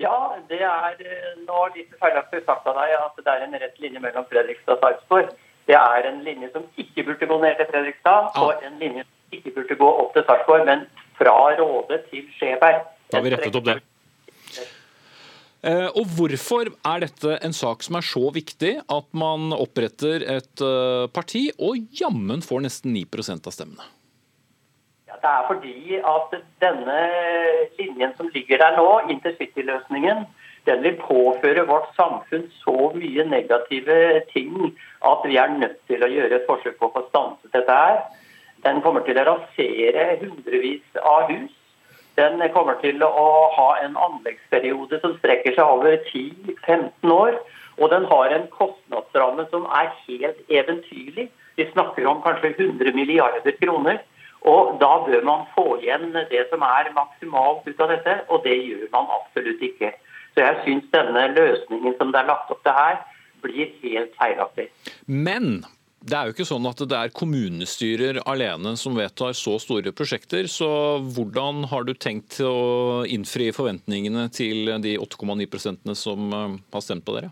[0.00, 0.16] Ja,
[0.48, 4.00] det er eh, nå litt feilaktig sagt av deg at det er en rett linje
[4.00, 5.34] mellom Fredrikstad og Sarpsborg.
[5.68, 8.46] Det er en linje som ikke burde gå ned til Fredrikstad, ah.
[8.46, 10.86] og en linje som ikke burde gå opp til Sarpsborg, men
[11.18, 12.84] fra Råde til Skjeberg.
[13.10, 13.80] Da har vi rettet opp det.
[15.62, 20.62] Eh, og Hvorfor er dette en sak som er så viktig at man oppretter et
[20.64, 23.90] eh, parti, og jammen får nesten 9% av stemmene?
[25.22, 27.00] Det er fordi at denne
[27.78, 30.24] linjen som ligger der nå, intercity-løsningen,
[30.66, 33.98] den vil påføre vårt samfunn så mye negative
[34.32, 34.72] ting
[35.06, 38.02] at vi er nødt til å gjøre et forsøk på å få stanset dette her.
[38.62, 41.50] Den kommer til å rasere hundrevis av hus.
[42.18, 47.38] Den kommer til å ha en anleggsperiode som strekker seg over 10-15 år.
[47.80, 51.30] Og den har en kostnadsramme som er helt eventyrlig.
[51.56, 54.02] Vi snakker om kanskje 100 milliarder kroner.
[54.42, 58.56] Og Da bør man få igjen det som er maksimalt ut av dette, og det
[58.58, 59.92] gjør man absolutt ikke.
[60.34, 62.98] Så jeg syns denne løsningen som det er lagt opp til her,
[63.42, 64.66] blir helt feilaktig.
[65.06, 65.62] Men
[66.02, 70.48] det er jo ikke sånn at det er kommunestyrer alene som vedtar så store prosjekter.
[70.50, 70.66] Så
[71.14, 77.14] hvordan har du tenkt å innfri forventningene til de 8,9% som eh, har stemt på
[77.18, 77.30] dere?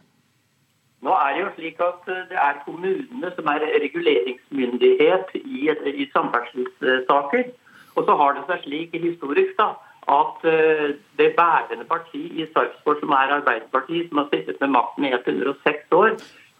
[1.02, 6.08] Nå er det jo slik at eh, det er kommunene som er reguleringsmyndighet i, i
[6.14, 7.50] samferdselssaker.
[7.98, 9.72] Og så har det seg slik historisk da,
[10.14, 15.08] at eh, det bærende parti i Sarpsborg, som er Arbeiderpartiet, som har sittet med makten
[15.08, 16.14] i 106 år,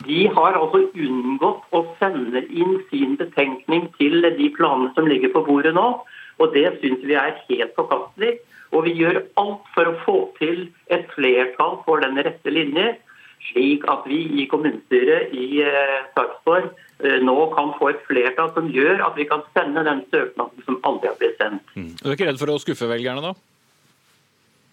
[0.07, 5.45] de har altså unngått å sende inn sin betenkning til de planene som ligger på
[5.49, 5.89] bordet nå.
[6.41, 8.39] Og det syns vi er helt forkastelig.
[8.73, 12.95] Og vi gjør alt for å få til et flertall for den rette linje
[13.49, 16.69] slik at vi i kommunestyret i eh, Sarpsborg
[17.05, 20.81] eh, nå kan få et flertall som gjør at vi kan sende den søknaden som
[20.89, 21.73] aldri har blitt sendt.
[21.75, 21.95] Mm.
[22.03, 23.33] Du er ikke redd for å skuffe velgerne da?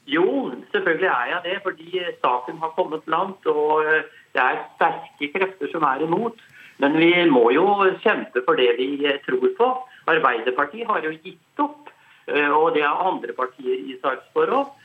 [0.08, 0.28] Jo,
[0.72, 3.48] selvfølgelig er jeg det, fordi saken har kommet langt.
[3.52, 4.06] Og eh,
[4.38, 6.40] det er sterke krefter som er imot.
[6.78, 7.66] Men vi må jo
[8.04, 9.70] kjempe for det vi tror på.
[10.08, 11.90] Arbeiderpartiet har jo gitt opp,
[12.30, 14.76] og det er andre partier i Sarpsborg òg.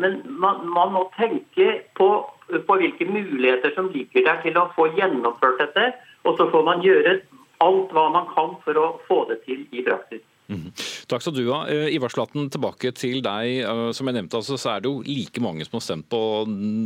[0.00, 2.08] Men man, man, må tenke på
[2.66, 5.92] på hvilke muligheter som ligger der til å få gjennomført dette.
[6.24, 7.18] Og så får man gjøre
[7.64, 10.24] alt hva man kan for å få det til i praksis.
[10.44, 10.66] Mm.
[11.08, 11.62] Takk skal du ha.
[11.72, 13.62] Eh, Ivar Slatten, tilbake til deg.
[13.64, 16.20] Eh, som jeg nevnte, altså, så er det jo like mange som har stemt på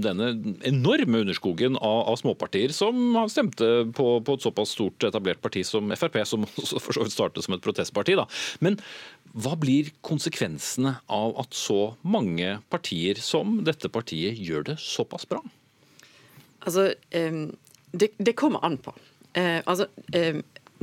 [0.04, 0.30] denne
[0.68, 6.20] enorme underskogen av, småpartier som har stemt på, et såpass stort etablert parti som Frp,
[6.26, 6.46] som
[6.84, 8.16] for så vidt startet som et protestparti.
[8.18, 8.28] Da.
[8.64, 8.78] Men
[9.34, 15.42] hva blir konsekvensene av at så mange partier som dette partiet gjør det såpass bra?
[16.66, 18.94] Altså, det, det kommer an på.
[19.38, 19.86] Eh, altså,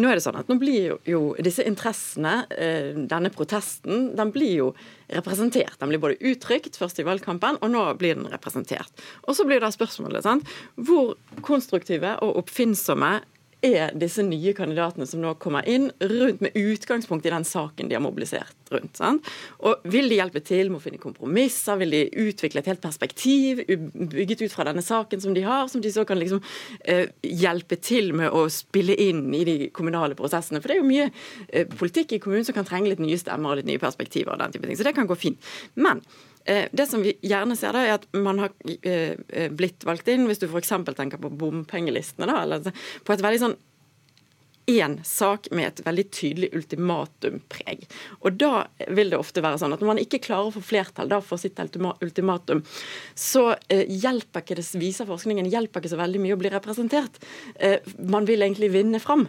[0.02, 4.54] nå er det sånn at nå blir jo, disse interessene, eh, denne protesten, den blir
[4.58, 4.70] jo
[5.08, 5.78] representert.
[5.80, 8.92] Den blir både uttrykt først i valgkampen, og nå blir den representert.
[9.24, 10.52] Og så blir det spørsmålet sant?
[10.76, 13.20] hvor konstruktive og oppfinnsomme
[13.64, 17.98] er disse nye kandidatene som nå kommer inn, rundt med utgangspunkt i den saken de
[17.98, 18.98] har mobilisert rundt.
[18.98, 19.30] Sant?
[19.66, 21.80] Og Vil de hjelpe til med å finne kompromisser?
[21.82, 25.84] Vil de utvikle et helt perspektiv bygget ut fra denne saken som de har, som
[25.84, 26.44] de så kan liksom
[26.84, 30.62] eh, hjelpe til med å spille inn i de kommunale prosessene?
[30.62, 31.10] For det er jo mye
[31.50, 34.34] eh, politikk i kommunen som kan trenge litt nye stemmer og litt nye perspektiver.
[34.34, 35.54] og den type ting, Så det kan gå fint.
[35.76, 36.04] Men
[36.46, 40.28] det som vi gjerne ser, da, er at man har eh, eh, blitt valgt inn,
[40.30, 40.74] hvis du f.eks.
[40.96, 43.58] tenker på bompengelistene, da, eller på et veldig sånn
[44.66, 47.86] én sak med et veldig tydelig ultimatumpreg.
[48.26, 48.66] Og da
[48.98, 51.42] vil det ofte være sånn at når man ikke klarer å få flertall da for
[51.42, 52.64] sitt ultimatum,
[53.14, 57.22] så eh, hjelper ikke det, viser forskningen, hjelper ikke så veldig mye å bli representert.
[57.56, 59.28] Eh, man vil egentlig vinne fram.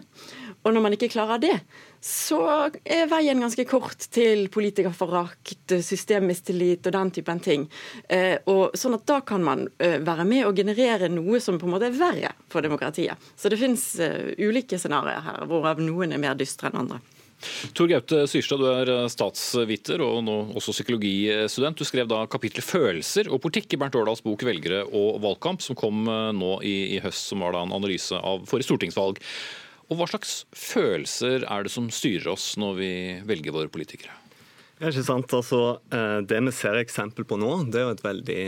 [0.67, 1.55] Og når man ikke klarer det,
[2.03, 2.41] så
[2.83, 7.67] er veien ganske kort til politikerforakt, systemmistillit og den typen ting.
[8.11, 11.69] Eh, og sånn at Da kan man eh, være med og generere noe som på
[11.69, 13.15] en måte er verre for demokratiet.
[13.39, 16.99] Så det finnes eh, ulike scenarioer her, hvorav noen er mer dystre enn andre.
[17.77, 21.79] Tor Gaute Syrstad, du er statsviter og nå også psykologistudent.
[21.79, 25.77] Du skrev da kapitlet 'Følelser og politikk' i Bernt Årdals bok 'Velgere og valgkamp', som
[25.77, 29.21] kom nå i, i høst, som var da en analyse av forrige stortingsvalg.
[29.87, 32.93] Og Hva slags følelser er det som styrer oss når vi
[33.29, 34.15] velger våre politikere?
[34.77, 35.33] Det er ikke sant?
[35.33, 35.61] Altså,
[35.95, 38.41] eh, det vi ser eksempel på nå, det er jo et veldig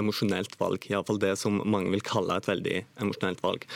[0.00, 0.86] emosjonelt valg.
[0.88, 3.66] Iallfall det som mange vil kalle et veldig emosjonelt valg.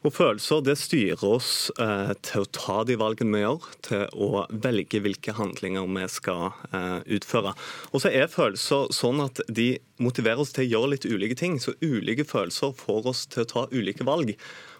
[0.00, 4.44] Og Følelser det styrer oss eh, til å ta de valgene vi gjør, til å
[4.64, 7.52] velge hvilke handlinger vi skal eh, utføre.
[7.92, 11.58] Og så er følelser sånn at de motiverer oss til å gjøre litt ulike ting.
[11.60, 14.32] Så ulike følelser får oss til å ta ulike valg.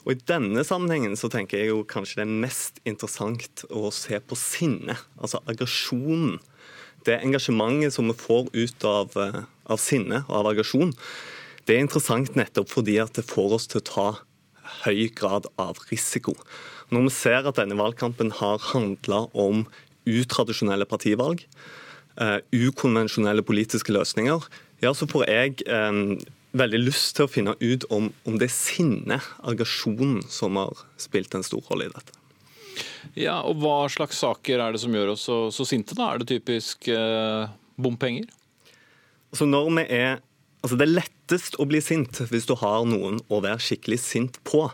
[0.07, 4.23] Og I denne sammenhengen så tenker jeg jo kanskje det er mest interessant å se
[4.25, 6.39] på sinne, altså aggresjonen.
[7.05, 10.97] Det engasjementet som vi får ut av, eh, av sinne og av aggresjon,
[11.69, 14.09] det er interessant nettopp fordi at det får oss til å ta
[14.85, 16.35] høy grad av risiko.
[16.91, 19.65] Når vi ser at denne valgkampen har handla om
[20.11, 21.45] utradisjonelle partivalg,
[22.19, 24.47] uh, ukonvensjonelle politiske løsninger,
[24.83, 26.17] ja, så får jeg um,
[26.57, 31.37] veldig lyst til å finne ut om, om det er sinne, aggresjonen, som har spilt
[31.37, 32.17] en stor rolle i dette.
[33.19, 35.97] Ja, og Hva slags saker er det som gjør oss så, så sinte?
[35.99, 36.13] da?
[36.13, 38.29] Er det typisk eh, bompenger?
[39.31, 40.21] Altså når vi er,
[40.61, 44.41] altså Det er lettest å bli sint hvis du har noen å være skikkelig sint
[44.49, 44.67] på.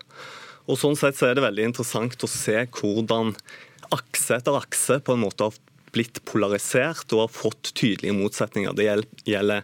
[0.67, 3.35] Og Sånn sett så er det veldig interessant å se hvordan
[3.95, 5.61] akse etter akse på en måte har
[5.95, 8.75] blitt polarisert og har fått tydelige motsetninger.
[8.77, 8.89] Det
[9.31, 9.63] gjelder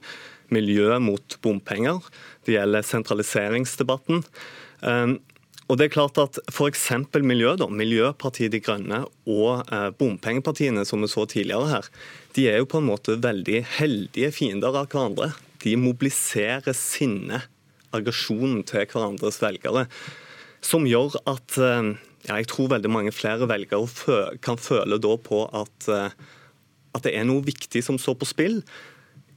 [0.52, 2.00] miljø mot bompenger.
[2.46, 4.22] Det gjelder sentraliseringsdebatten.
[4.86, 5.18] Ehm,
[5.70, 6.88] og det er klart at F.eks.
[7.22, 11.88] miljø, da, Miljøpartiet De Grønne og eh, bompengepartiene som vi så tidligere her,
[12.36, 15.30] de er jo på en måte veldig heldige fiender av hverandre.
[15.62, 17.42] De mobiliserer sinne,
[17.92, 19.86] aggresjonen til hverandres velgere,
[20.64, 21.92] som gjør at eh,
[22.28, 26.14] ja, jeg tror veldig mange flere velgere kan føle da på at, eh,
[26.94, 28.60] at det er noe viktig som står på spill.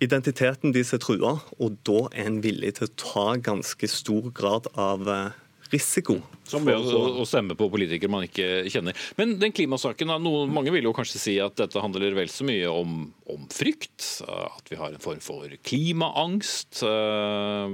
[0.04, 4.70] Identiteten deres er trua, og da er en villig til å ta ganske stor grad
[4.76, 5.42] av eh,
[5.74, 6.20] risiko.
[6.46, 8.98] Som ved å, stemme på politikere man ikke kjenner.
[9.18, 12.70] Men den klimasaken, noen, mange vil jo kanskje si at dette handler vel så mye
[12.70, 14.22] om, om frykt?
[14.26, 16.84] At vi har en form for klimaangst?
[16.86, 17.66] Uh,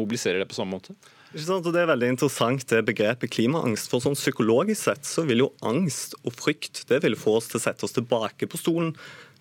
[0.00, 0.96] mobiliserer det på samme måte?
[1.36, 3.90] Det er veldig interessant det begrepet klimaangst.
[3.92, 7.60] for sånn Psykologisk sett så vil jo angst og frykt det vil få oss til
[7.60, 8.94] å sette oss tilbake på stolen,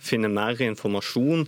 [0.03, 1.47] finne mer informasjon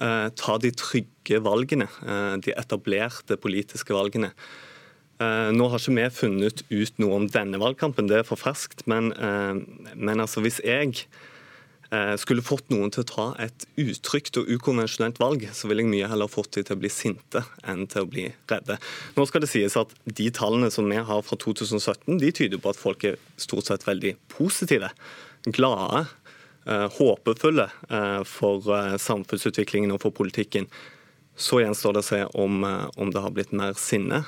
[0.00, 4.32] Eh, ta de trygge valgene, eh, de etablerte politiske valgene.
[5.20, 8.86] Eh, nå har ikke vi funnet ut noe om denne valgkampen, det er for ferskt.
[8.90, 9.12] Men,
[9.94, 11.04] men altså hvis jeg
[12.22, 16.10] skulle fått noen til å ta et utrygt og ukonvensjonelt valg, så ville jeg mye
[16.12, 18.76] heller fått dem til å bli sinte enn til å bli redde.
[19.16, 22.70] Nå skal det sies at De tallene som vi har fra 2017, de tyder på
[22.70, 24.92] at folk er stort sett veldig positive,
[25.50, 26.06] glade
[26.66, 30.66] Eh, håpefulle eh, for eh, samfunnsutviklingen og for politikken.
[31.40, 34.20] Så gjenstår det å se om, om, det har blitt mer sinne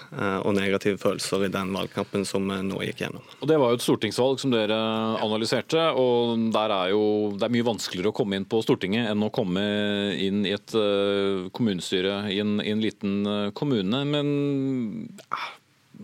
[0.43, 3.27] og negative følelser i den valgkampen som nå gikk gjennom.
[3.41, 4.79] Og Det var jo et stortingsvalg som dere
[5.21, 5.91] analyserte.
[5.93, 7.03] og der er jo,
[7.37, 9.63] Det er mye vanskeligere å komme inn på Stortinget enn å komme
[10.17, 10.73] inn i et
[11.53, 14.05] kommunestyre i en, i en liten kommune.
[14.09, 14.33] Men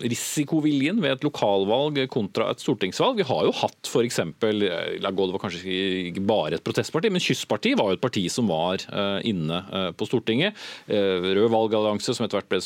[0.03, 3.21] risikoviljen ved et lokalvalg kontra et stortingsvalg.
[3.21, 4.21] Vi har jo hatt f.eks.
[4.23, 5.79] Eh, Lagod var kanskje
[6.11, 9.91] ikke bare et protestparti, men Kystpartiet var jo et parti som var eh, inne eh,
[9.99, 10.57] på Stortinget.
[10.89, 12.61] Rød valgallianse, som etter hvert ble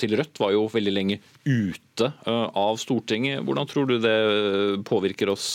[0.00, 3.42] til Rødt, var jo veldig lenge ute av Stortinget.
[3.46, 4.16] Hvordan tror du det
[4.88, 5.54] påvirker oss,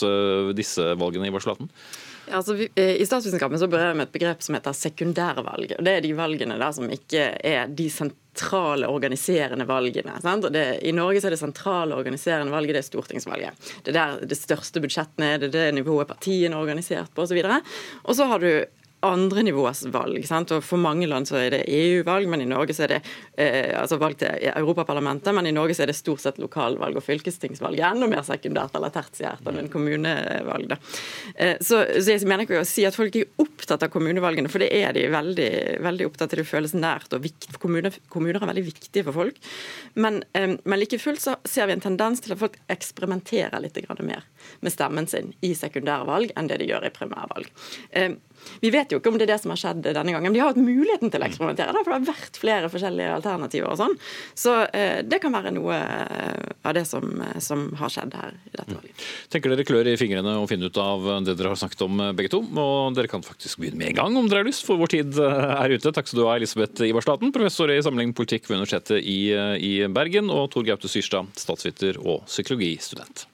[0.57, 1.69] disse valgene i Varslaten?
[2.31, 5.75] Altså, I statsvitenskapen så berører vi et begrep som heter sekundærvalg.
[5.83, 8.20] Det er de valgene der som ikke er de sentrale
[8.87, 10.13] organiserende valgene.
[10.51, 13.71] Det, I Norge er det sentrale organiserende valget det er stortingsvalget.
[13.83, 17.25] Det er der det største budsjettene er, det er det nivået partiene er organisert på
[17.25, 17.41] osv.
[18.03, 18.65] Og så har du
[19.05, 20.23] andre nivås valg.
[20.27, 20.51] Sant?
[20.55, 22.99] Og For mange land så er det EU-valg, men i Norge så er det
[23.35, 25.33] eh, altså valg til Europaparlamentet.
[25.35, 27.81] Men i Norge så er det stort sett lokalvalg og fylkestingsvalg.
[27.91, 30.69] Enda mer sekundært eller tertiært enn en kommunevalg.
[30.71, 30.79] Da.
[31.35, 34.63] Eh, så, så, jeg mener ikke å si at folk er opptatt av kommunevalgene, for
[34.63, 35.51] det er de veldig,
[35.85, 36.41] veldig opptatt av.
[36.41, 37.57] Det føles nært og viktig.
[37.61, 39.41] Kommuner, kommuner er veldig viktige for folk.
[39.93, 43.79] Men, eh, men like fullt så ser vi en tendens til at folk eksperimenterer litt
[44.01, 44.23] mer
[44.61, 47.49] med stemmen sin i sekundærvalg enn det de gjør i primærvalg.
[47.91, 48.13] Eh,
[48.61, 50.29] Vi vet jo ikke om det er det som har skjedd denne gangen.
[50.29, 53.71] Men de har hatt muligheten til å eksperimentere, for det har vært flere forskjellige alternativer.
[53.71, 53.95] og sånn.
[54.37, 57.07] Så eh, det kan være noe eh, av det som,
[57.41, 59.07] som har skjedd her i dette valget.
[59.33, 62.33] Tenker dere klør i fingrene og finner ut av det dere har snakket om begge
[62.33, 62.43] to?
[62.43, 65.19] Og dere kan faktisk begynne med en gang om dere har lyst, for vår tid
[65.21, 65.95] er ute.
[65.95, 70.31] Takk skal du ha, Elisabeth Ivarstaten, professor i samling politikk ved Universitetet i, i Bergen,
[70.33, 73.25] og Tor Gaute Syrstad, statsviter og psykologistudent.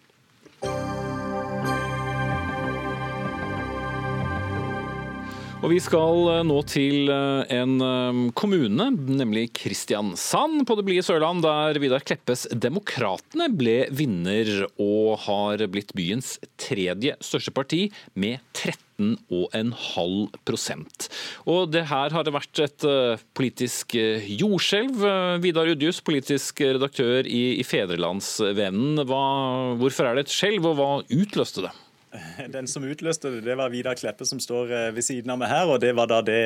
[5.58, 11.02] Og Vi skal eh, nå til eh, en eh, kommune, nemlig Kristiansand på det blide
[11.06, 18.38] Sørland, der Vidar Kleppes Demokratene ble vinner og har blitt byens tredje største parti med
[18.54, 21.10] 13,5%
[21.50, 22.86] Og Det her har det vært et
[23.38, 24.94] politisk jordskjelv.
[25.42, 29.02] Vidar Udjus, politisk redaktør i, i Fedrelandsvennen.
[29.08, 31.74] Hvorfor er det et skjelv, og hva utløste det?
[32.56, 35.52] Den som utløste det, det var Vidar Kleppe som står eh, ved siden av meg
[35.52, 35.70] her.
[35.72, 36.40] og Det var da det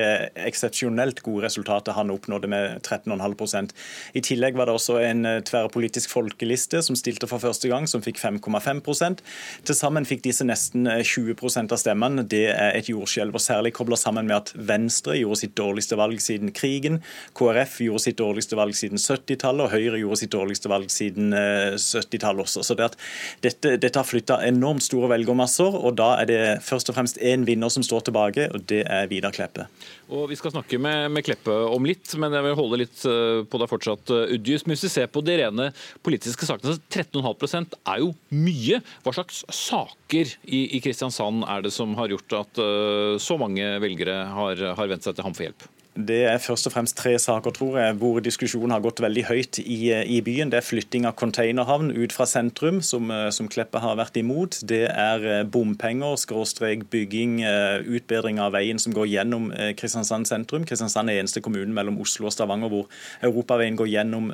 [0.47, 3.73] eksepsjonelt gode resultatet han oppnådde med 13,5%
[4.17, 8.03] I tillegg var det også en eh, tverrpolitisk folkeliste som stilte for første gang, som
[8.03, 9.19] fikk 5,5
[9.65, 12.25] Til sammen fikk disse nesten 20 eh, av stemmene.
[12.27, 13.35] Det er et jordskjelv.
[13.35, 17.01] og Særlig kobla sammen med at Venstre gjorde sitt dårligste valg siden krigen.
[17.37, 22.45] KrF gjorde sitt dårligste valg siden 70-tallet, og Høyre gjorde sitt dårligste valg siden 70-tallet
[22.45, 22.63] også.
[22.65, 22.97] Så det at
[23.43, 25.85] dette, dette har flytta enormt store velgermasser plasser.
[25.85, 29.07] og Da er det først og fremst én vinner som står tilbake, og det er
[29.07, 29.67] Vidar Kleppe.
[30.09, 33.43] Og Vi skal snakke med, med Kleppe om litt, men jeg vil holde litt eh,
[33.45, 34.65] på deg fortsatt, eh, Udjus.
[34.65, 35.71] Men hvis vi ser på de rene
[36.03, 38.81] politiske sakene, så 13,5 er jo mye.
[39.03, 43.63] Hva slags saker i, i, Kristiansand er det som har gjort at uh, så mange
[43.81, 45.67] velgere har, har vendt seg til ham for hjelp?
[45.91, 49.57] Det er først og fremst tre saker tror jeg, hvor diskusjonen har gått veldig høyt
[49.59, 50.47] i, i byen.
[50.47, 54.61] Det er flytting av containerhavn ut fra sentrum, som, eh, som Kleppe har vært imot.
[54.63, 60.63] Det er eh, bompenger, skråstrek bygging, eh, utbedring av veien som går gjennom Kristiansand sentrum.
[60.63, 62.87] Kristiansand er eneste kommunen mellom Oslo og Stavanger hvor
[63.25, 64.29] europaveien går gjennom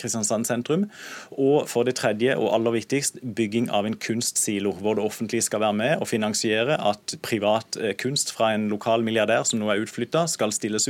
[0.00, 0.84] Kristiansand sentrum.
[1.32, 5.64] Og for det tredje, og aller viktigst, bygging av en kunstsilo, hvor det offentlige skal
[5.64, 10.26] være med og finansiere at privat kunst fra en lokal milliardær som nå er utflytta,
[10.28, 10.89] skal stilles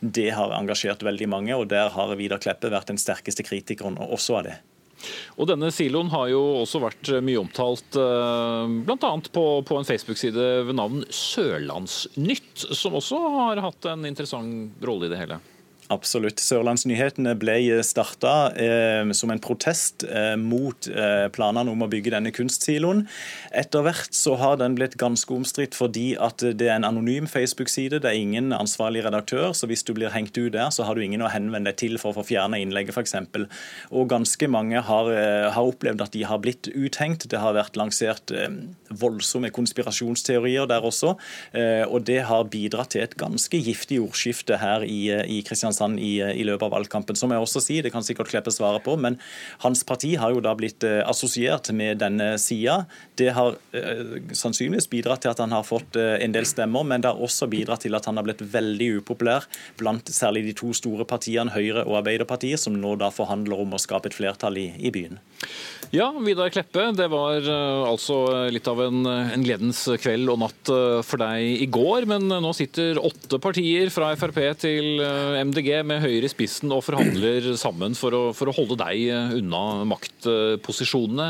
[0.00, 1.56] det har engasjert veldig mange.
[1.56, 4.58] og Der har Vidar Kleppe vært den sterkeste kritikeren også av det.
[5.40, 9.12] Og Denne siloen har jo også vært mye omtalt eh, bl.a.
[9.34, 15.12] På, på en Facebook-side ved navn Sørlandsnytt, som også har hatt en interessant rolle i
[15.12, 15.40] det hele.
[15.92, 16.40] Absolutt.
[16.40, 22.32] Sørlandsnyhetene ble starta eh, som en protest eh, mot eh, planene om å bygge denne
[22.32, 23.04] kunstsiloen.
[23.52, 28.00] Etter hvert så har den blitt ganske omstridt fordi at det er en anonym Facebook-side.
[28.00, 31.04] Det er ingen ansvarlig redaktør, så hvis du blir hengt ut der, så har du
[31.04, 33.16] ingen å henvende deg til for å få fjerna innlegget, f.eks.
[33.92, 37.28] Og ganske mange har, eh, har, opplevd at de har blitt uthengt.
[37.28, 38.48] Det har vært lansert eh,
[38.88, 41.14] voldsomme konspirasjonsteorier der også,
[41.52, 46.00] eh, og det har bidratt til et ganske giftig ordskifte her i, i Kristiansand Kristiansand
[46.00, 47.16] i, eh, i, løpet av valgkampen.
[47.16, 49.18] Som jeg også sier, det kan sikkert Kleppe svare på, men
[49.62, 52.86] hans parti har jo da blitt eh, assosiert med denne sida.
[53.16, 57.02] Det har eh, sannsynligvis bidratt til at han har fått eh, en del stemmer, men
[57.02, 59.46] det har også bidratt til at han har blitt veldig upopulær
[59.78, 63.80] blant særlig de to store partiene, Høyre og Arbeiderpartiet, som nå da forhandler om å
[63.80, 65.20] skape et flertall i, i byen.
[65.92, 70.70] Ja, Vidar Kleppe, det var uh, altså litt av en, en, gledens kveld og natt
[70.72, 72.06] uh, for deg i går.
[72.08, 77.52] Men nå sitter åtte partier fra Frp til MDG med Høyre i spissen og forhandler
[77.60, 81.28] sammen for å, for å holde deg unna maktposisjonene.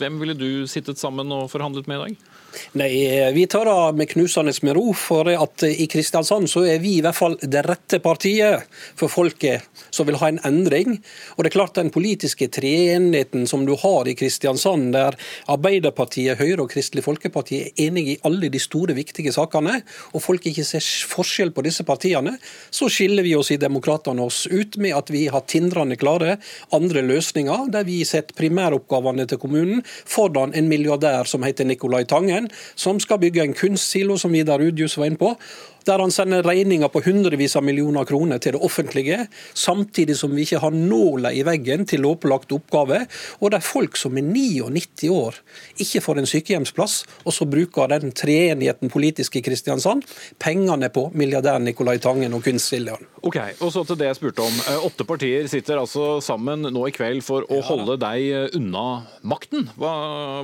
[0.00, 2.35] Hvem ville du sittet sammen og forhandlet med i dag?
[2.78, 4.92] Nei, Vi tar det med knusende med ro.
[4.96, 9.64] For at i Kristiansand så er vi i hvert fall det rette partiet for folket
[9.90, 10.98] som vil ha en endring.
[11.36, 15.16] Og det er klart Den politiske treenigheten som du har i Kristiansand, der
[15.52, 19.82] Arbeiderpartiet, Høyre og Kristelig Folkeparti er enige i alle de store, viktige sakene,
[20.14, 22.36] og folk ikke ser forskjell på disse partiene,
[22.70, 26.38] så skiller vi oss i Demokratene oss ut med at vi har tindrende klare
[26.76, 32.45] andre løsninger, der vi setter primæroppgavene til kommunen foran en milliardær som heter Nicolai Tangen
[32.74, 35.34] som skal bygge en kunstsilo, som Vidar Udjus var inne på
[35.86, 40.46] der han sender regninger på hundrevis av millioner kroner til det offentlige, samtidig som vi
[40.46, 43.02] ikke har nåla i veggen til lovpålagte oppgave,
[43.40, 45.38] og der folk som er 99 år
[45.82, 50.06] ikke får en sykehjemsplass, og så bruker den treenigheten politisk i Kristiansand
[50.42, 53.06] pengene på milliardæren Nicolai Tangen og kunstsiljaen.
[53.26, 54.58] Ok, og så til det jeg spurte om.
[54.70, 59.70] Eh, åtte partier sitter altså sammen nå i kveld for å holde deg unna makten.
[59.78, 59.94] Hva,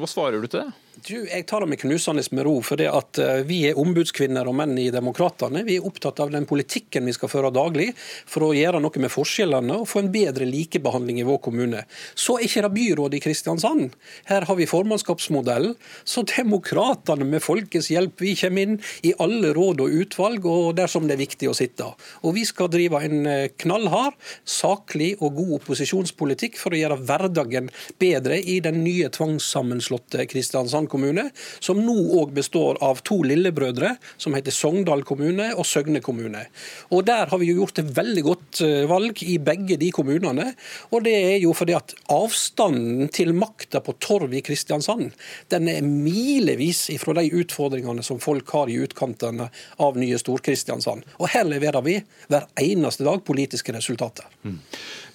[0.03, 0.71] hva svarer du til det?
[1.03, 2.61] Du, jeg tar det med knusende med ro.
[2.63, 5.65] for det at eh, Vi er ombudskvinner og menn i Demokratene.
[5.67, 9.11] Vi er opptatt av den politikken vi skal føre daglig for å gjøre noe med
[9.11, 11.81] forskjellene og få en bedre likebehandling i vår kommune.
[12.15, 13.97] Så er ikke det byrådet i Kristiansand.
[14.31, 15.75] Her har vi formannskapsmodellen.
[16.05, 21.11] Så Demokratene med folkets hjelp, vi kommer inn i alle råd og utvalg og dersom
[21.11, 21.91] det er viktig å sitte.
[22.23, 24.15] Og vi skal drive en eh, knallhard,
[24.47, 31.29] saklig og god opposisjonspolitikk for å gjøre hverdagen bedre i den nye tvangssammenslåtte Kristiansand kommune,
[31.61, 36.47] som nå òg består av to lillebrødre, som heter Sogndal kommune og Søgne kommune.
[36.93, 40.53] Og Der har vi jo gjort et veldig godt eh, valg i begge de kommunene.
[40.93, 45.13] Og det er jo fordi at avstanden til makta på Torv i Kristiansand,
[45.53, 49.49] den er milevis ifra de utfordringene som folk har i utkantene
[49.83, 51.07] av nye Stor-Kristiansand.
[51.19, 54.29] Og her leverer vi hver eneste dag politiske resultater.
[54.45, 54.59] Mm.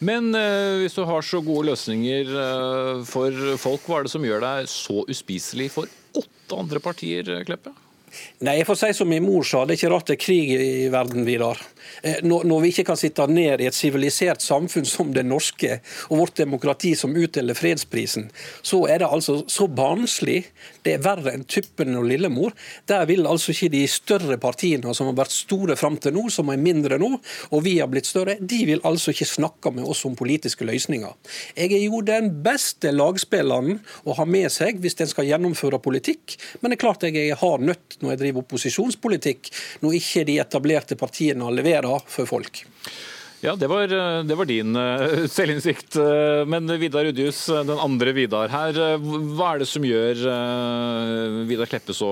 [0.08, 4.26] Men eh, hvis du har så gode løsninger eh, for folk, hva er det som
[4.28, 7.74] gjør deg så uspiselig for åtte andre partier, Kleppe?
[8.46, 10.54] Nei, jeg får si som min mor sa, det er ikke rart det er krig
[10.56, 11.60] i verden, Vidar.
[12.02, 15.80] Eh, når vi ikke kan sitte ned i et sivilisert samfunn som det norske,
[16.10, 18.30] og vårt demokrati som utdeler fredsprisen,
[18.62, 20.44] så er det altså så barnslig.
[20.86, 22.56] Det er verre enn Tuppen og Lillemor.
[22.90, 26.52] Der vil altså ikke de større partiene som har vært store fram til nå, som
[26.54, 27.14] er mindre nå,
[27.52, 31.14] og vi har blitt større, de vil altså ikke snakke med oss om politiske løsninger.
[31.58, 36.38] Jeg er jo den beste lagspilleren å ha med seg hvis en skal gjennomføre politikk,
[36.62, 39.52] men det er klart jeg har nødt når jeg driver opposisjonspolitikk,
[39.84, 41.46] når ikke de etablerte partiene
[41.78, 42.66] leverer for folk.
[43.42, 43.88] Ja, det var,
[44.26, 45.96] det var, din uh, selvinnsikt.
[45.96, 48.98] Uh, men Vidar Udjus, den andre Vidar her.
[48.98, 50.24] Hva er det som gjør
[51.48, 52.10] Vidar Kleppe så,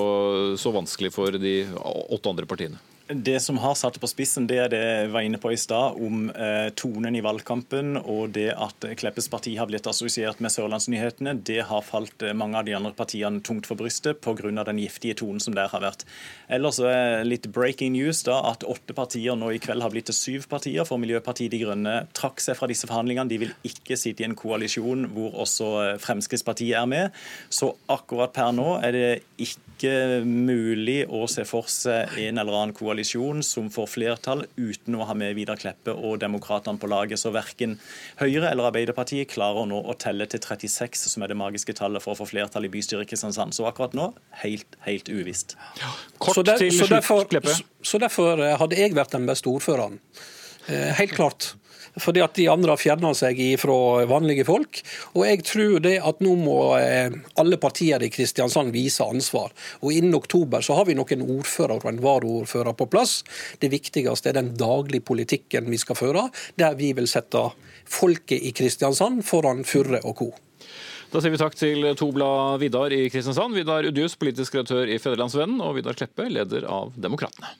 [0.57, 2.94] så vanskelig for de åtte andre partiene?
[3.07, 5.57] Det som har satt det på spissen, det er det jeg var inne på i
[5.61, 10.49] stad, om eh, tonen i valgkampen og det at Kleppes parti har blitt assosiert med
[10.49, 11.35] Sørlandsnyhetene.
[11.45, 14.49] Det har falt eh, mange av de andre partiene tungt for brystet pga.
[14.65, 16.01] den giftige tonen som der har vært.
[16.49, 20.17] Ellers er litt breaking news da, at åtte partier nå i kveld har blitt til
[20.17, 23.29] syv partier, for Miljøpartiet De Grønne trakk seg fra disse forhandlingene.
[23.29, 27.23] De vil ikke sitte i en koalisjon hvor også eh, Fremskrittspartiet er med.
[27.53, 32.73] Så akkurat per nå er det ikke mulig å se for seg en eller annen
[32.73, 32.94] koalisjon
[33.43, 37.19] som får flertall uten å ha med Vidar Kleppe og Demokratene på laget.
[37.19, 37.75] Så verken
[38.21, 42.13] Høyre eller Arbeiderpartiet klarer nå å telle til 36, som er det magiske tallet for
[42.13, 43.57] å få flertall i bystyret i Kristiansand.
[43.57, 44.11] Så akkurat nå
[44.45, 45.57] helt, helt uvisst.
[45.81, 49.51] Ja, kort så, der, til så, derfor, så, så derfor hadde jeg vært den beste
[49.51, 49.99] ordføreren.
[50.69, 51.53] Eh, helt klart
[52.01, 54.81] fordi at de andre har fjerna seg fra vanlige folk.
[55.15, 59.53] Og jeg tror det at nå må eh, alle partier i Kristiansand vise ansvar.
[59.81, 63.19] Og innen oktober så har vi noen ordfører og en varaordfører på plass.
[63.61, 66.27] Det viktigste er den daglige politikken vi skal føre,
[66.59, 67.47] der vi vil sette
[67.85, 70.31] folket i Kristiansand foran Furre og co.
[71.13, 75.61] Da sier vi takk til Tobla Vidar i Kristiansand, Vidar Udjus, politisk redaktør i Federlandsvennen,
[75.63, 77.53] og Vidar Kleppe, leder av Demokratene.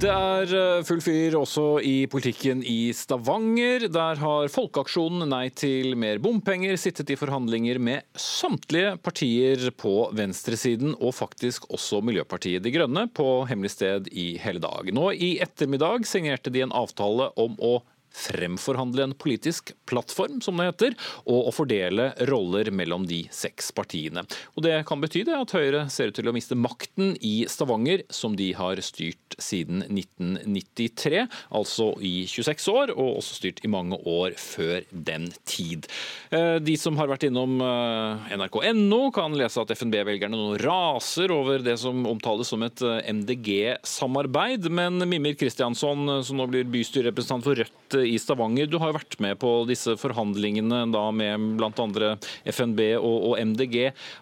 [0.00, 3.82] Det er eh, full fyr også i politikken i Stavanger.
[3.92, 10.94] Der har Folkeaksjonen Nei til mer bompenger sittet i forhandlinger med samtlige partier på venstresiden,
[11.04, 14.88] og faktisk også Miljøpartiet De Grønne, på hemmelig sted i hele dag.
[14.88, 17.82] Nå i ettermiddag signerte de en avtale om å
[18.14, 20.96] fremforhandle en politisk plattform, som det heter,
[21.26, 24.24] og å fordele roller mellom de seks partiene.
[24.56, 28.04] Og Det kan bety det at Høyre ser ut til å miste makten i Stavanger,
[28.12, 31.24] som de har styrt siden 1993,
[31.56, 35.88] altså i 26 år, og også styrt i mange år før den tid.
[36.30, 41.64] Eh, de som har vært innom eh, nrk.no, kan lese at FNB-velgerne nå raser over
[41.64, 47.58] det som omtales som et eh, MDG-samarbeid, men Mimir Kristiansson, som nå blir bystyrerepresentant for
[47.60, 48.70] Rødt i Stavanger.
[48.70, 52.14] Du har jo vært med på disse forhandlingene da med bl.a.
[52.48, 53.78] FNB og, og MDG.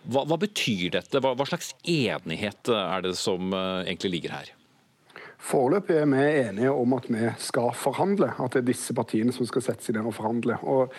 [0.09, 1.23] Hva, hva, betyr dette?
[1.23, 4.55] Hva, hva slags enighet er det som uh, egentlig ligger her?
[5.39, 9.47] Foreløpig er vi enige om at vi skal forhandle, at det er disse partiene som
[9.47, 10.57] skal sette seg ned og forhandle.
[10.67, 10.91] Og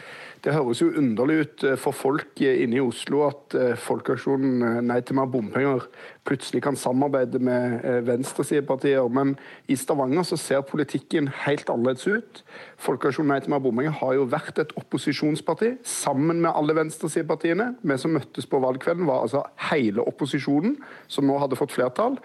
[0.46, 5.02] det høres jo underlig ut eh, for folk inne i Oslo at eh, Folkeaksjonen Nei
[5.04, 5.84] til mer bompenger
[6.30, 9.34] plutselig kan samarbeide med venstresidepartier, men
[9.68, 12.44] i Stavanger så ser politikken helt annerledes ut.
[12.80, 17.74] Folkeaksjonen Nei til mer bompenger har jo vært et opposisjonsparti sammen med alle venstresidepartiene.
[17.82, 20.78] Vi som møttes på valgkvelden, var altså hele opposisjonen,
[21.12, 22.18] som nå hadde fått flertall.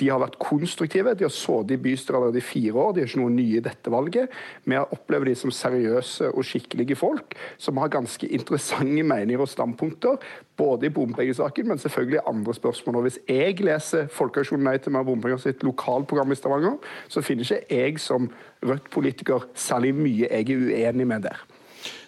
[0.00, 1.14] De har vært konstruktive.
[1.18, 2.94] De har sittet i bystyret allerede i fire år.
[2.94, 4.34] De er ikke noe nye i dette valget.
[4.68, 9.50] Vi har opplevd de som seriøse og skikkelige folk, som har ganske interessante meninger og
[9.50, 10.18] standpunkter.
[10.58, 12.96] Både i bompengesaken, men selvfølgelig andre spørsmål.
[12.96, 16.76] Og Hvis jeg leser Folkeaksjonen Nei til mer bompenger sitt lokalprogram i Stavanger,
[17.08, 18.30] så finner ikke jeg som
[18.66, 21.38] Rødt-politiker særlig mye jeg er uenig med der.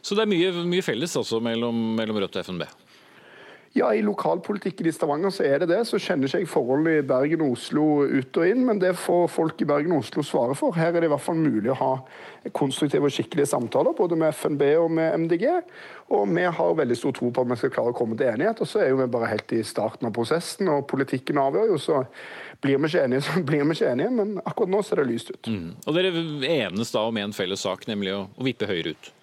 [0.03, 2.67] Så det er mye, mye felles altså mellom, mellom Rødt og FNB?
[3.73, 5.85] Ja, I lokalpolitikken i Stavanger så er det det.
[5.87, 9.29] Så kjenner ikke jeg forholdet i Bergen og Oslo ut og inn, men det får
[9.31, 10.75] folk i Bergen og Oslo svare for.
[10.75, 11.91] Her er det i hvert fall mulig å ha
[12.57, 15.47] konstruktive og skikkelige samtaler, både med FNB og med MDG.
[16.11, 18.59] Og vi har veldig stor tro på at vi skal klare å komme til enighet.
[18.59, 21.79] Og så er jo vi bare helt i starten av prosessen, og politikken avgjør jo,
[21.79, 22.03] så
[22.59, 24.11] blir vi ikke enige, så blir vi ikke enige.
[24.19, 25.47] Men akkurat nå ser det lyst ut.
[25.47, 25.79] Mm.
[25.87, 26.11] Og dere
[26.59, 29.15] enes da om en felles sak, nemlig å, å vippe høyre ut?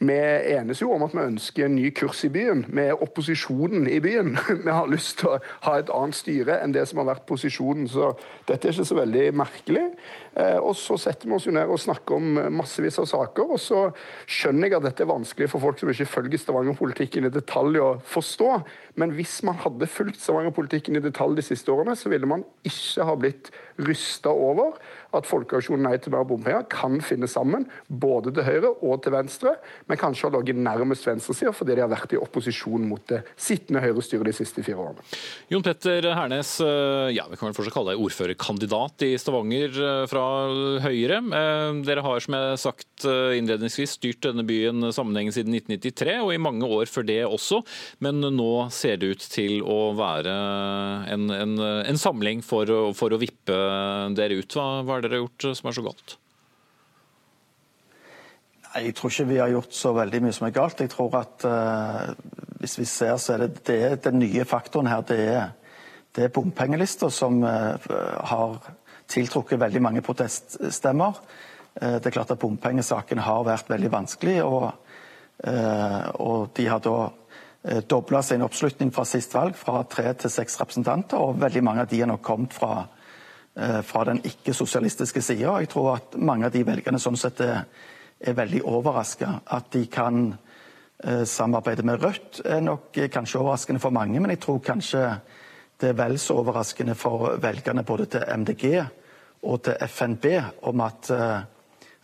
[0.00, 0.14] Vi
[0.54, 2.62] enes jo om at vi ønsker en ny kurs i byen.
[2.72, 4.30] Vi er opposisjonen i byen.
[4.64, 7.84] Vi har lyst til å ha et annet styre enn det som har vært posisjonen.
[7.84, 8.14] Så
[8.48, 9.82] dette er ikke så veldig merkelig.
[10.40, 13.52] Eh, og så setter vi oss jo ned og snakker om massevis av saker.
[13.52, 13.82] Og så
[14.24, 17.90] skjønner jeg at dette er vanskelig for folk som ikke følger Stavanger-politikken i detalj å
[18.14, 18.48] forstå.
[19.04, 23.04] Men hvis man hadde fulgt Stavanger-politikken i detalj de siste årene, så ville man ikke
[23.04, 23.52] ha blitt
[23.84, 24.80] rysta over
[25.16, 29.56] at Folkeaksjonen Nei til mer bompenger kan finne sammen, både til høyre og til venstre,
[29.90, 33.82] men kanskje har ligget nærmest venstresida fordi de har vært i opposisjon mot det sittende
[33.82, 35.04] Høyre-styret de siste fire årene.
[35.50, 40.04] Jon Petter Hernes, eh, ja, vi kan vel fortsatt kalle deg ordførerkandidat i Stavanger eh,
[40.10, 40.24] fra
[40.86, 41.20] Høyre.
[41.40, 46.42] Eh, dere har som jeg sagt innledningsvis styrt denne byen sammenhengen siden 1993, og i
[46.42, 47.62] mange år før det også,
[48.04, 50.34] men nå ser det ut til å være
[51.14, 53.56] en, en, en samling for, for, å vippe
[54.16, 54.56] dere ut.
[54.56, 56.20] Hva, hva har dere gjort som er så galt?
[58.70, 60.80] Nei, Jeg tror ikke vi har gjort så veldig mye som er galt.
[60.80, 62.12] Jeg tror at uh,
[62.62, 65.02] hvis vi ser, så er det, det er den nye faktoren her.
[65.02, 65.48] Det er,
[66.14, 67.74] det er bompengelister som uh,
[68.30, 68.60] har
[69.10, 71.18] tiltrukket veldig mange proteststemmer.
[71.80, 74.70] Uh, det er klart at bompengesaken har vært veldig vanskelig, og,
[76.20, 77.08] og de har da
[77.88, 81.16] dobla sin oppslutning fra sist valg, fra tre til seks representanter.
[81.16, 82.86] og Veldig mange av de har nok kommet fra
[83.84, 85.56] fra den ikke-sosialistiske sida.
[85.58, 87.64] Jeg tror at mange av de velgerne sånn sett er,
[88.20, 89.40] er veldig overraska.
[89.46, 90.34] At de kan
[91.04, 95.04] eh, samarbeide med Rødt er nok kanskje overraskende for mange, men jeg tror kanskje
[95.80, 98.64] det er vel så overraskende for velgerne både til MDG
[99.42, 100.26] og til FNB
[100.68, 101.40] om at, eh,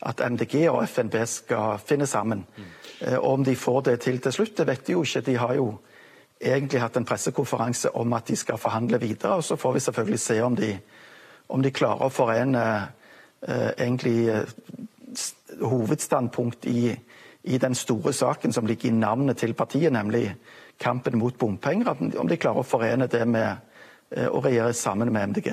[0.02, 2.46] at MDG og FNB skal finne sammen.
[2.56, 2.64] Mm.
[3.18, 5.20] Og om de får det til til slutt, det vet de jo ikke.
[5.20, 5.78] De har jo
[6.40, 10.20] egentlig hatt en pressekonferanse om at de skal forhandle videre, og så får vi selvfølgelig
[10.20, 10.78] se om de
[11.48, 12.64] om de klarer å forene
[13.46, 14.48] eh, egentlig eh,
[15.60, 16.90] hovedstandpunkt i,
[17.42, 20.34] i, den store saken som ligger i navnet til partiet, nemlig
[20.80, 21.96] kampen mot bompenger.
[22.18, 23.48] Om de klarer å forene det med
[24.10, 25.52] eh, å regjere sammen med MDG.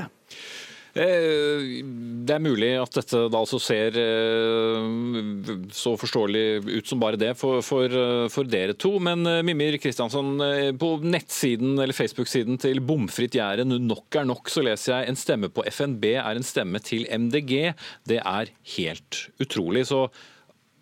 [0.93, 1.81] Eh,
[2.21, 7.31] det er mulig at dette da altså ser eh, så forståelig ut som bare det
[7.39, 8.91] for, for, eh, for dere to.
[9.01, 10.35] Men Mimir Kristiansson,
[10.77, 15.49] på nettsiden eller Facebook-siden til Bomfritt Jæren nok er nok, så leser jeg en stemme
[15.49, 17.73] på FNB er en stemme til MDG.
[18.05, 19.87] Det er helt utrolig.
[19.89, 20.05] Så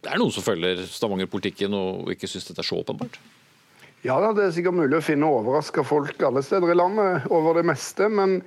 [0.03, 3.16] det er noen som følger Stavanger-politikken og ikke syns dette er så åpenbart?
[4.01, 7.68] Ja, det er sikkert mulig å finne overraska folk alle steder i landet over det
[7.70, 8.09] meste.
[8.09, 8.39] men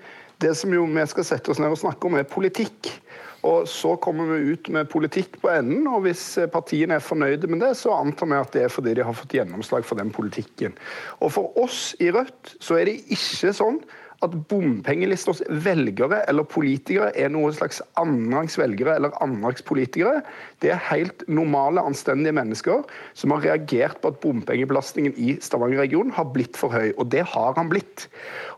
[0.43, 2.91] det som jo vi skal sette oss ned og snakke om, er politikk.
[3.45, 7.61] Og Så kommer vi ut med politikk på enden, og hvis partiene er fornøyde med
[7.61, 10.73] det, så antar vi at det er fordi de har fått gjennomslag for den politikken.
[11.21, 13.83] Og For oss i Rødt så er det ikke sånn
[14.25, 20.23] at bompengelisters velgere eller politikere er noen slags annenrangs velgere eller annenrangs politikere.
[20.65, 26.31] Det er helt normale, anstendige mennesker som har reagert på at bompengebelastningen i Stavanger-regionen har
[26.33, 26.95] blitt for høy.
[26.97, 28.09] Og det har han blitt.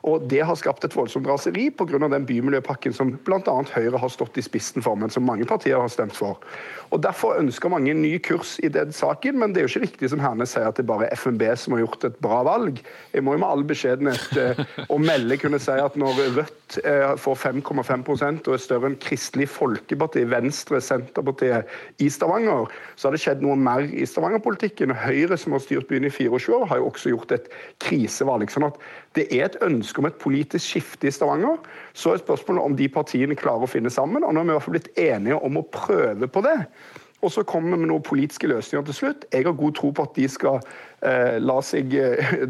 [0.07, 1.99] Og Det har skapt et voldsomt raseri pga.
[1.99, 3.57] den bymiljøpakken som bl.a.
[3.75, 6.39] Høyre har stått i spissen for, men som mange partier har stemt for.
[6.91, 9.87] Og Derfor ønsker mange en ny kurs i den saken, men det er jo ikke
[9.87, 12.79] riktig som Hernes sier at det bare er FNB som har gjort et bra valg.
[13.13, 17.17] Jeg må jo med all beskjedenhet eh, og melde kunne si at når Rødt eh,
[17.19, 21.67] får 5,5% og er større enn Kristelig Folkeparti, Venstre, Senterpartiet
[21.99, 22.67] i Stavanger,
[22.97, 24.93] så har det skjedd noe mer i Stavanger-politikken.
[25.07, 27.49] Høyre, som har styrt byen i 24 år, har jo også gjort et
[27.83, 28.53] krisevalg.
[28.53, 28.77] sånn at
[29.17, 31.57] det er et ønske om et politisk skifte i Stavanger.
[31.95, 34.25] Så er spørsmålet om de partiene klarer å finne sammen.
[34.25, 36.59] og Nå har vi i hvert fall blitt enige om å prøve på det.
[37.25, 39.25] Og så kommer vi med noen politiske løsninger til slutt.
[39.33, 40.61] Jeg har god tro på at de skal,
[41.03, 41.91] eh, la seg,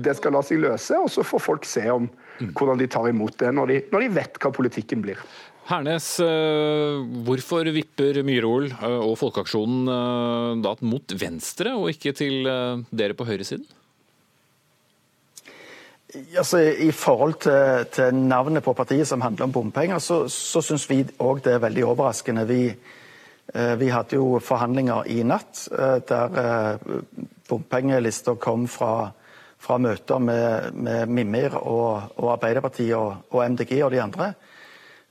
[0.04, 3.38] det skal la seg løse, og så får folk se om hvordan de tar imot
[3.38, 5.22] det når de, når de vet hva politikken blir.
[5.66, 12.46] Hernes, eh, hvorfor vipper Myhrol eh, og Folkeaksjonen eh, da mot venstre, og ikke til
[12.46, 13.66] dere på høyresiden?
[16.38, 20.86] Altså, I forhold til, til, navnet på partiet som handler om bompenger, så, så syns
[20.88, 22.46] vi òg det er veldig overraskende.
[22.48, 22.60] Vi,
[23.82, 25.66] vi, hadde jo forhandlinger i natt
[26.08, 26.78] der
[27.50, 29.10] bompengelister kom fra,
[29.58, 34.32] fra møter med, med Mimir og, og Arbeiderpartiet og, og, MDG og de andre.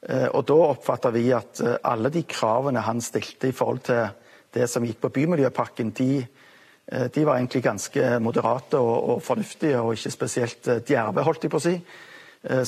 [0.09, 4.07] Eh, og Da oppfatta vi at eh, alle de kravene han stilte i forhold til
[4.53, 6.25] det som gikk på bymiljøpakken, de
[6.85, 11.57] De var egentlig ganske moderate og, og fornuftige, og ikke spesielt djerve, holdt jeg på
[11.57, 11.79] å si.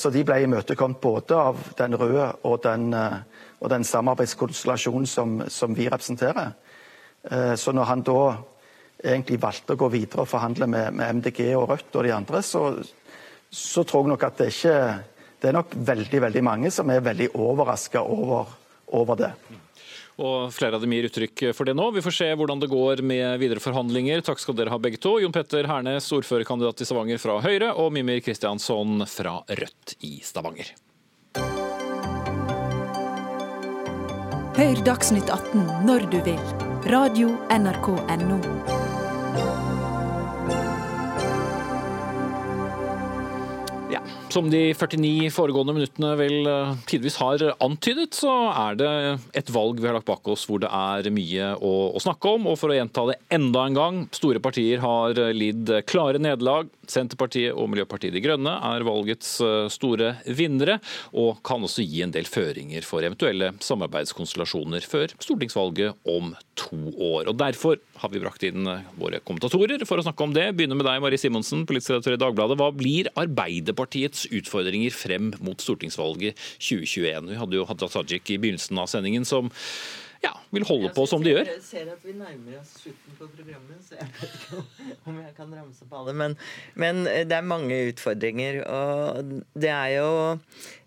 [0.02, 2.96] Så de ble imøtekommet både av den røde og den,
[3.62, 6.50] og den samarbeidskonstellasjonen som, som, vi representerer.
[7.56, 8.24] Så når han da
[9.04, 12.42] egentlig valgte å gå videre og forhandle med, med MDG og Rødt og de andre,
[12.42, 12.74] så,
[13.54, 14.80] så tror jeg nok at det ikke
[15.38, 18.50] Det er nok veldig, veldig mange som er veldig overraska over,
[18.98, 19.32] over det.
[20.18, 21.92] Og Flere av dem gir uttrykk for det nå.
[21.94, 24.24] Vi får se hvordan det går med videre forhandlinger.
[24.26, 25.20] Takk skal dere ha begge to.
[25.22, 30.74] Jon Petter Hernes, ordførerkandidat i Stavanger fra Høyre, og Mimir Kristiansson fra Rødt i Stavanger.
[34.58, 36.42] Hør Dagsnytt 18 når du vil.
[36.90, 38.87] Radio NRK Radio.nrk.no.
[44.28, 48.90] Som de 49 foregående minuttene vel eh, tidvis har antydet, så er det
[49.40, 52.50] et valg vi har lagt bak oss hvor det er mye å, å snakke om.
[52.52, 56.68] Og for å gjenta det enda en gang, store partier har lidd klare nederlag.
[56.92, 60.78] Senterpartiet og Miljøpartiet De Grønne er valgets eh, store vinnere,
[61.16, 67.28] og kan også gi en del føringer for eventuelle samarbeidskonstellasjoner før stortingsvalget om to år.
[67.30, 70.50] Og Derfor har vi brakt inn eh, våre kommentatorer for å snakke om det.
[70.58, 72.60] Begynner med deg, Marie Simonsen, politisk redaktør i Dagbladet.
[72.60, 77.32] Hva blir Arbeiderpartiets utfordringer frem mot stortingsvalget 2021.
[77.32, 79.52] Vi hadde jo Hadia Tajik i begynnelsen av sendingen som
[80.24, 81.50] ja, vil holde på som de gjør.
[81.52, 84.64] Jeg ser at vi nærmer oss slutten på programmet, så jeg vet ikke
[85.12, 86.16] om jeg kan ramse på alle.
[86.18, 86.38] Men,
[86.74, 88.64] men det er mange utfordringer.
[88.66, 90.10] Og det er jo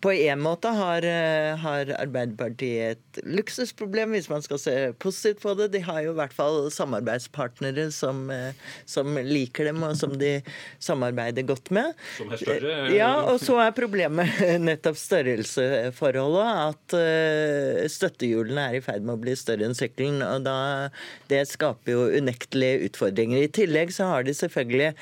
[0.00, 5.54] på en måte har, eh, har, Arbeiderpartiet et luksusproblem, hvis man skal se positivt på
[5.58, 5.70] det.
[5.72, 8.52] De har jo i hvert fall samarbeidspartnere som, eh,
[8.84, 10.42] som liker dem, og som de
[10.78, 11.94] samarbeider godt med.
[12.16, 12.76] Som er større?
[12.94, 14.28] Ja, og så er problemet
[14.68, 16.52] nettopp størrelsesforholdet.
[16.66, 20.22] At støttehjulene er i ferd med å bli større enn sykkelen.
[20.22, 20.90] og da,
[21.28, 23.42] Det skaper jo unektelige utfordringer.
[23.42, 24.94] I tillegg så har de selvfølgelig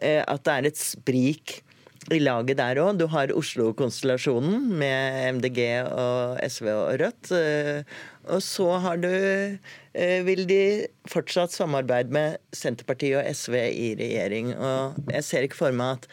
[0.00, 1.60] at det er et sprik
[2.08, 2.96] i laget der òg.
[2.96, 7.32] Du har Oslo-konstellasjonen med MDG og SV og Rødt.
[7.36, 7.82] Eh,
[8.30, 14.54] og så har du eh, Vil de fortsatt samarbeide med Senterpartiet og SV i regjering?
[14.56, 16.08] Og jeg ser ikke for meg at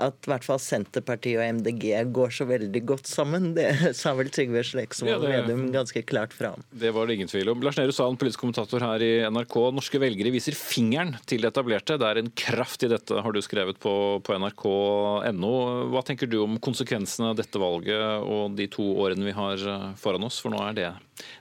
[0.00, 1.84] at i hvert fall Senterpartiet og MDG
[2.14, 3.50] går så veldig godt sammen.
[3.56, 6.64] Det sa vel Trygve Slegsvold ja, Vedum ganske klart fra om.
[6.70, 7.62] Det var det ingen tvil om.
[7.64, 9.56] Lars Nehru Salen, politisk kommentator her i NRK.
[9.76, 11.98] Norske velgere viser fingeren til det etablerte.
[12.00, 13.94] Det er en kraft i dette, har du skrevet på,
[14.26, 15.54] på nrk.no.
[15.92, 19.66] Hva tenker du om konsekvensene av dette valget og de to årene vi har
[20.00, 20.40] foran oss?
[20.42, 20.92] For nå er det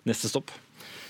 [0.10, 0.52] neste stopp.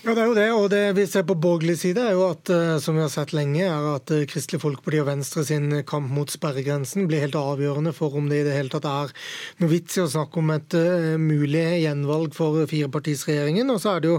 [0.00, 0.44] Ja, det er jo det.
[0.56, 3.34] Og det vi ser på borgerlig side, er jo at eh, som vi har sett
[3.36, 7.92] lenge, er at eh, Kristelig Folkeparti og Venstre sin kamp mot sperregrensen blir helt avgjørende
[7.92, 9.12] for om det i det hele tatt er
[9.60, 13.68] noe vits i å snakke om et uh, mulig gjenvalg for firepartisregjeringen.
[13.74, 14.16] Og så er det jo,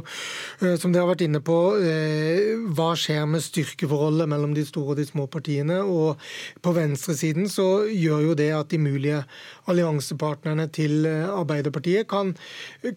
[0.77, 1.57] som dere har vært inne på,
[2.77, 5.79] hva skjer med styrkeforholdet mellom de store og de små partiene.
[5.81, 6.21] Og
[6.61, 9.23] på venstresiden så gjør jo det at de mulige
[9.71, 12.35] alliansepartnerne til Arbeiderpartiet kan,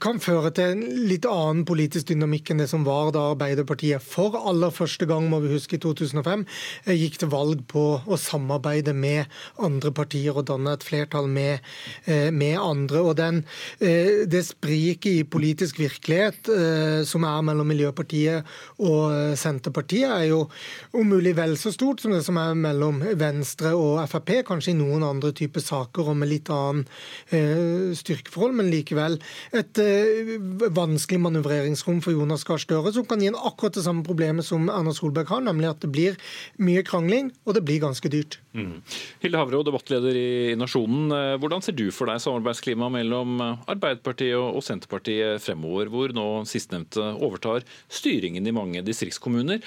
[0.03, 4.35] kan føre til en litt annen politisk dynamikk enn det som var da Arbeiderpartiet for
[4.35, 6.43] aller første gang, må vi huske, i 2005
[6.87, 9.31] eh, gikk til valg på å samarbeide med
[9.62, 11.62] andre partier og danne et flertall med,
[12.11, 13.03] eh, med andre.
[13.03, 13.45] Og den,
[13.81, 16.49] eh, Det spriket i politisk virkelighet
[17.07, 18.45] som er mellom Miljøpartiet
[18.79, 20.49] og Senterpartiet, er jo
[20.95, 24.79] om mulig vel så stort som det som er mellom Venstre og Frp, kanskje i
[24.79, 26.87] noen andre typer saker og med litt annen
[27.31, 29.18] styrkeforhold, men likevel
[29.53, 29.75] et
[30.75, 34.67] vanskelig manøvreringsrom for Jonas Gahr Støre, som kan gi en akkurat det samme problemet som
[34.73, 36.19] Erna Solberg har, nemlig at det blir
[36.62, 38.39] mye krangling, og det blir ganske dyrt.
[38.57, 38.81] Mm.
[39.23, 41.12] Hilde Havre, debattleder i Nasjonen.
[41.15, 47.12] Eh, hvordan ser du for deg samarbeidsklimaet mellom Arbeiderpartiet og Senterpartiet fremover, hvor nå sistnevnte
[47.15, 49.62] overtar styringen i mange distriktskommuner?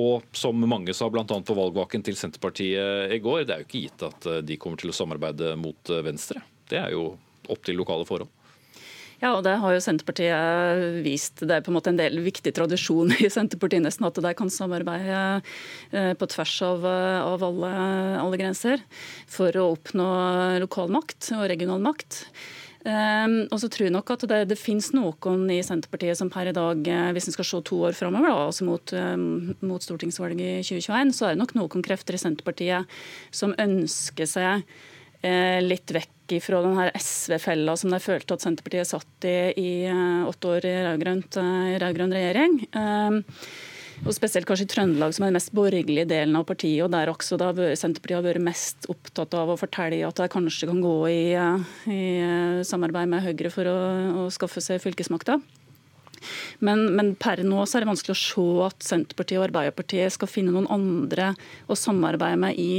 [0.00, 1.24] Og som mange sa bl.a.
[1.26, 4.92] på valgvaken til Senterpartiet i går, det er jo ikke gitt at de kommer til
[4.92, 6.44] å samarbeide mot Venstre.
[6.70, 7.16] Det er jo
[7.50, 8.30] opp til lokale forhold.
[9.20, 11.42] Ja, og det har jo Senterpartiet vist.
[11.44, 14.52] Det er på en måte en del viktig tradisjon i Senterpartiet nesten at de kan
[14.52, 15.20] samarbeide
[15.92, 17.74] eh, på tvers av, av alle,
[18.22, 18.80] alle, grenser
[19.28, 20.08] for å oppnå
[20.64, 22.24] lokal makt og regional makt.
[22.80, 26.48] Um, og så tror jeg nok at det, det finnes noen i Senterpartiet som per
[26.48, 30.62] i dag, eh, hvis en skal se to år framover, altså mot, um, mot stortingsvalget
[30.62, 33.00] i 2021, så er det nok noen krefter i Senterpartiet
[33.36, 34.64] som ønsker seg
[35.20, 40.54] litt vekk fra den SV-fella som de følte at Senterpartiet satt i i eh, åtte
[40.54, 42.56] år i eh, rød-grønn regjering.
[42.76, 43.20] Um,
[44.00, 46.80] og Spesielt kanskje i Trøndelag, som er den mest borgerlige delen av partiet.
[46.86, 50.70] og Der også da Senterpartiet har vært mest opptatt av å fortelle at de kanskje
[50.70, 51.24] kan gå i,
[51.92, 52.04] i
[52.64, 53.76] samarbeid med Høyre for å,
[54.22, 55.36] å skaffe seg fylkesmakta.
[56.64, 60.32] Men, men, per nå så er det vanskelig å se at Senterpartiet og Arbeiderpartiet skal
[60.32, 61.34] finne noen andre
[61.68, 62.72] å samarbeide med i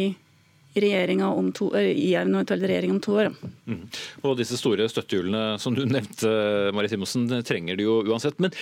[0.73, 3.29] regjeringa to, i en eventuell regjering om to år.
[3.67, 3.83] Mm.
[4.23, 6.31] Og Disse store støttehjulene som du nevnte,
[6.75, 8.39] Marie Simonsen, trenger de jo uansett.
[8.39, 8.55] Men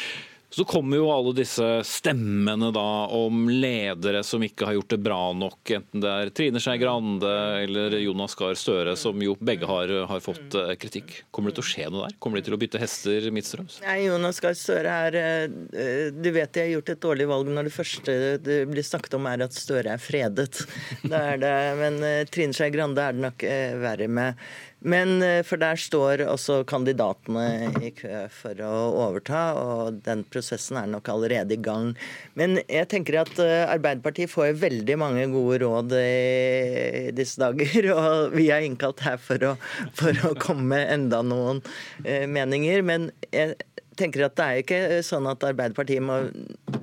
[0.49, 5.19] så kommer jo alle disse stemmene da om ledere som ikke har gjort det bra
[5.37, 7.33] nok, enten det er Trine Skei Grande
[7.63, 11.19] eller Jonas Gahr Støre, som jo begge har, har, fått eh, kritikk.
[11.29, 12.17] Kommer det til å skje noe der?
[12.23, 13.77] Kommer de til å bytte hester midtstrøms?
[13.85, 17.69] Nei, Jonas Gahr Støre er eh, Du vet de har gjort et dårlig valg når
[17.69, 20.63] det første det blir snakket om er at Støre er fredet.
[21.09, 23.45] Det er det, men eh, Trine Skei Grande er det nok
[23.85, 24.49] verre med.
[24.79, 28.73] Men eh, For der står også kandidatene i kø for å
[29.07, 31.91] overta, og den prosessen er nok allerede i gang.
[32.39, 37.91] Men jeg tenker at eh, Arbeiderpartiet får veldig mange gode råd i disse dager.
[37.99, 39.55] Og vi er innkalt her for å,
[39.97, 41.63] for å komme med enda noen
[42.05, 42.83] eh, meninger.
[42.85, 43.57] Men jeg
[43.99, 46.21] tenker at det er ikke sånn at Arbeiderpartiet må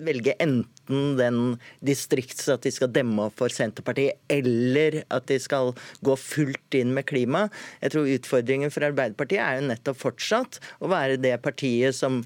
[0.06, 1.40] velge enten den
[1.84, 5.72] distrikts at de skal demme opp for Senterpartiet, eller at de skal
[6.06, 7.46] gå fullt inn med klima.
[7.82, 12.22] Jeg tror utfordringen for Arbeiderpartiet er jo nettopp fortsatt å være det partiet som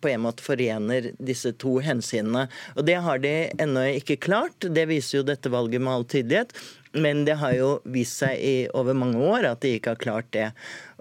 [0.00, 2.46] på en måte forener disse to hensynene.
[2.76, 4.56] Og Det har de ennå ikke klart.
[4.64, 6.54] Det viser jo dette valget med all tydelighet.
[6.92, 10.30] Men det har jo vist seg i over mange år at de ikke har klart
[10.34, 10.48] det.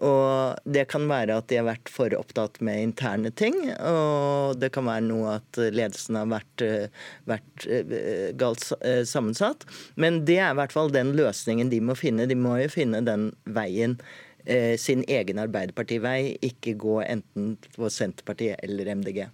[0.06, 3.58] Og det kan være at de har vært for opptatt med interne ting.
[3.74, 6.66] Og det kan være noe at ledelsen har vært,
[7.30, 9.66] vært eh, galt eh, sammensatt.
[9.98, 12.30] Men det er i hvert fall den løsningen de må finne.
[12.30, 13.98] De må jo finne den veien
[14.46, 19.26] eh, sin egen Arbeiderpartivei, ikke gå enten på Senterpartiet eller MDG.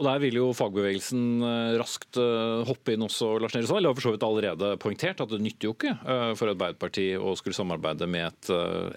[0.00, 3.84] Og Der vil jo fagbevegelsen eh, raskt eh, hoppe inn også, Lars Nehru Sand.
[3.84, 7.34] har for så vidt allerede poengtert at det nytter jo ikke eh, for Arbeiderpartiet å
[7.36, 8.50] skulle samarbeide med et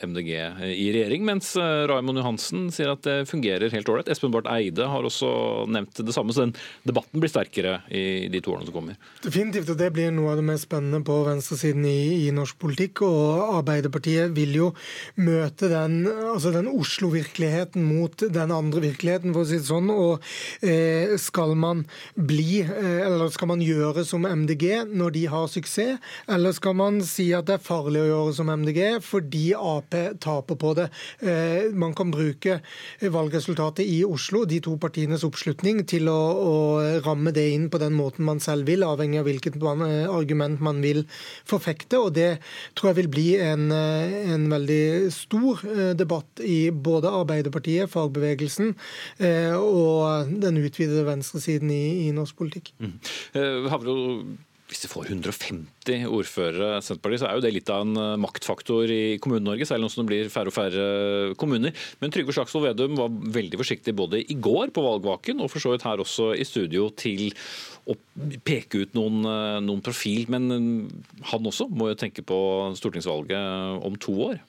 [0.07, 4.09] MDG i regjering, mens Raymond Johansen sier at det fungerer helt ålreit.
[4.11, 5.29] Espen Barth Eide har også
[5.71, 6.55] nevnt det samme, så den
[6.87, 8.97] debatten blir sterkere i de to årene som kommer.
[9.25, 13.03] Definitivt, og det blir noe av det mest spennende på venstresiden i, i norsk politikk.
[13.07, 14.71] Og Arbeiderpartiet vil jo
[15.19, 19.91] møte den, altså den Oslo-virkeligheten mot den andre virkeligheten, for å si det sånn.
[19.93, 20.23] og
[20.63, 21.83] eh, skal man
[22.15, 25.99] bli, eh, eller skal man gjøre som MDG når de har suksess,
[26.31, 30.59] eller skal man si at det er farlig å gjøre som MDG fordi Ap taper
[30.59, 30.87] på det?
[31.21, 32.59] Eh, man kan bruke
[33.01, 36.53] valgresultatet i Oslo, de to partienes oppslutning, til å, å
[37.05, 40.81] ramme det inn på den måten man selv vil, avhengig av hvilket eh, argument man
[40.83, 41.03] vil
[41.49, 41.99] forfekte.
[41.99, 42.37] og Det
[42.77, 45.61] tror jeg vil bli en, en veldig stor
[45.97, 48.73] debatt i både Arbeiderpartiet, fagbevegelsen
[49.57, 52.73] og den utvidede utvidede venstresiden i, i norsk politikk.
[52.83, 52.97] Mm.
[53.35, 54.35] Uh,
[54.73, 58.89] hvis de får 150 ordførere, Senterpartiet, så er jo det litt av en eh, maktfaktor
[58.89, 60.85] i Kommune-Norge, særlig nå som det blir færre og færre
[61.37, 61.75] kommuner.
[62.01, 65.75] Men Trygve Slagsvold Vedum var veldig forsiktig både i går på valgvaken og for så
[65.75, 67.29] vidt her også i studio til
[67.85, 67.97] å
[68.47, 70.25] peke ut noen, eh, noen profil.
[70.33, 70.49] Men
[71.29, 72.39] han også må jo tenke på
[72.79, 74.41] stortingsvalget om to år.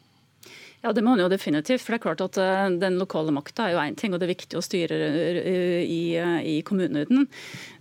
[0.85, 1.81] Ja, det må han jo definitivt.
[1.81, 4.27] For det er klart at eh, den lokale makta er jo én ting, og det
[4.27, 7.31] er viktig å styre eh, i, eh, i kommunen.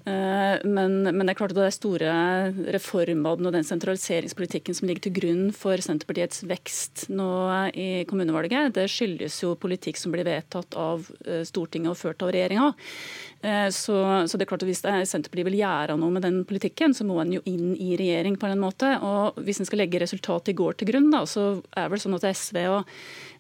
[0.04, 2.14] Men, men, det er klart at det er store
[2.76, 7.28] reformene og den sentraliseringspolitikken som ligger til grunn for Senterpartiets vekst nå
[7.72, 11.08] i kommunevalget, det skyldes jo politikk som blir vedtatt av
[11.47, 12.74] Stortinget og ført av regjeringa.
[13.44, 13.96] Eh, så,
[14.28, 17.18] så, det er klart at Hvis Senterpartiet vil gjøre noe med den politikken, så må
[17.20, 18.94] en jo inn i regjering på en måte.
[19.04, 22.16] Og Hvis en skal legge resultatet i går til grunn, da, så er vel sånn
[22.20, 22.94] at SV og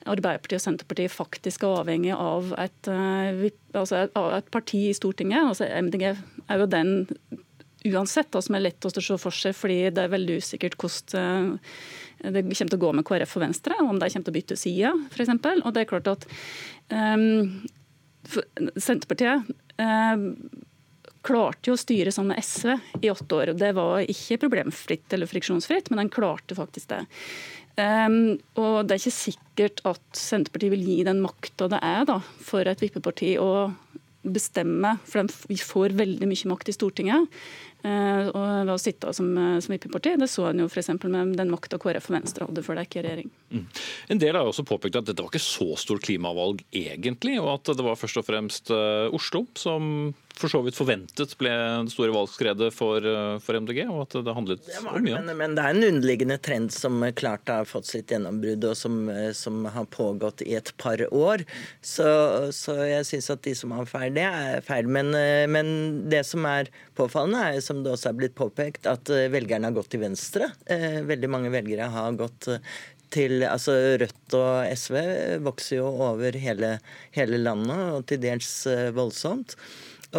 [0.03, 3.47] Arbeiderpartiet og Senterpartiet faktisk er avhengig av et, eh,
[3.79, 4.03] altså
[4.35, 5.47] et parti i Stortinget.
[5.53, 6.95] altså MDG er jo den
[7.83, 11.53] uansett da, som er lett å se for seg, fordi det er veldig usikkert hvordan
[12.23, 14.37] eh, det kommer til å gå med KrF og Venstre, om de kommer til å
[14.37, 15.33] bytte side, f.eks.
[15.63, 16.27] Og det er klart at
[16.91, 17.63] um,
[18.23, 19.49] Senterpartiet
[19.81, 20.27] eh,
[21.23, 23.53] klarte jo å styre sammen med SV i åtte år.
[23.53, 27.03] og Det var ikke problemfritt eller friksjonsfritt, men den klarte faktisk det.
[27.73, 32.19] Um, og Det er ikke sikkert at Senterpartiet vil gi den makta det er da,
[32.21, 33.51] for et vippeparti å
[34.23, 37.39] bestemme, for de får veldig mye makt i Stortinget.
[37.83, 39.27] Uh, og ved å sitte som,
[39.59, 40.15] som IP-parti.
[40.19, 40.93] Det så en jo f.eks.
[41.03, 43.31] med den makta KrF og Venstre hadde før det gikk i regjering.
[43.51, 43.65] Mm.
[44.15, 47.73] En del har også påpekt at dette var ikke så stort klimavalg egentlig, og at
[47.75, 52.13] det var først og fremst uh, Oslo som for så vidt forventet ble det store
[52.13, 55.63] valgskredet for, eh, for MDG, og at det handlet det om mye men, men, det
[55.63, 59.85] er en underliggende trend som klart har fått sitt gjennombrudd, og som, eh, som, har
[59.93, 61.45] pågått i et par år.
[61.85, 62.07] Så,
[62.55, 64.89] så jeg syns at de som har feil, det er feil.
[64.89, 65.69] Men, eh, men,
[66.09, 69.93] det som er påfallende, er som det også er blitt påpekt, at velgerne har gått
[69.93, 70.49] til venstre.
[70.67, 72.49] Veldig mange velgere har gått
[73.13, 74.95] til altså Rødt og SV
[75.45, 76.75] vokser jo over hele,
[77.13, 78.51] hele landet, og til dels
[78.97, 79.57] voldsomt.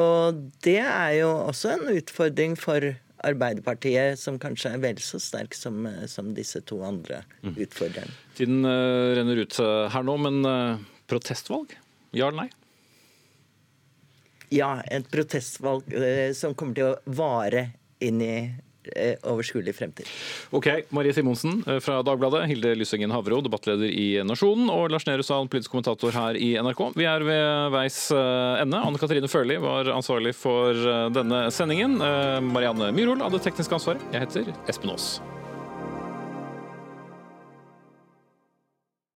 [0.00, 5.54] Og det er jo også en utfordring for Arbeiderpartiet, som kanskje er vel så sterk
[5.56, 7.54] som, som disse to andre mm.
[8.36, 11.72] Tiden uh, renner ut uh, her nå, men uh, protestvalg?
[12.12, 12.50] Ja eller nei?
[14.52, 15.88] Ja, et protestvalg
[16.36, 17.64] som kommer til å vare
[18.04, 18.63] inn i Eh,
[19.22, 20.08] overskuelig fremtid.
[20.54, 25.26] Ok, Marie Simonsen eh, fra Dagbladet, Hilde Lyssengen Havro, debattleder i Nasjonen, og Lars Nehru
[25.26, 26.86] Sahn, politisk kommentator her i NRK.
[26.98, 28.80] Vi er ved veis eh, ende.
[28.80, 30.74] Anne Katrine Førli var ansvarlig for
[31.14, 31.98] denne sendingen.
[32.50, 34.00] Marianne Myrhol hadde teknisk ansvar.
[34.14, 35.14] Jeg heter Espen Aas.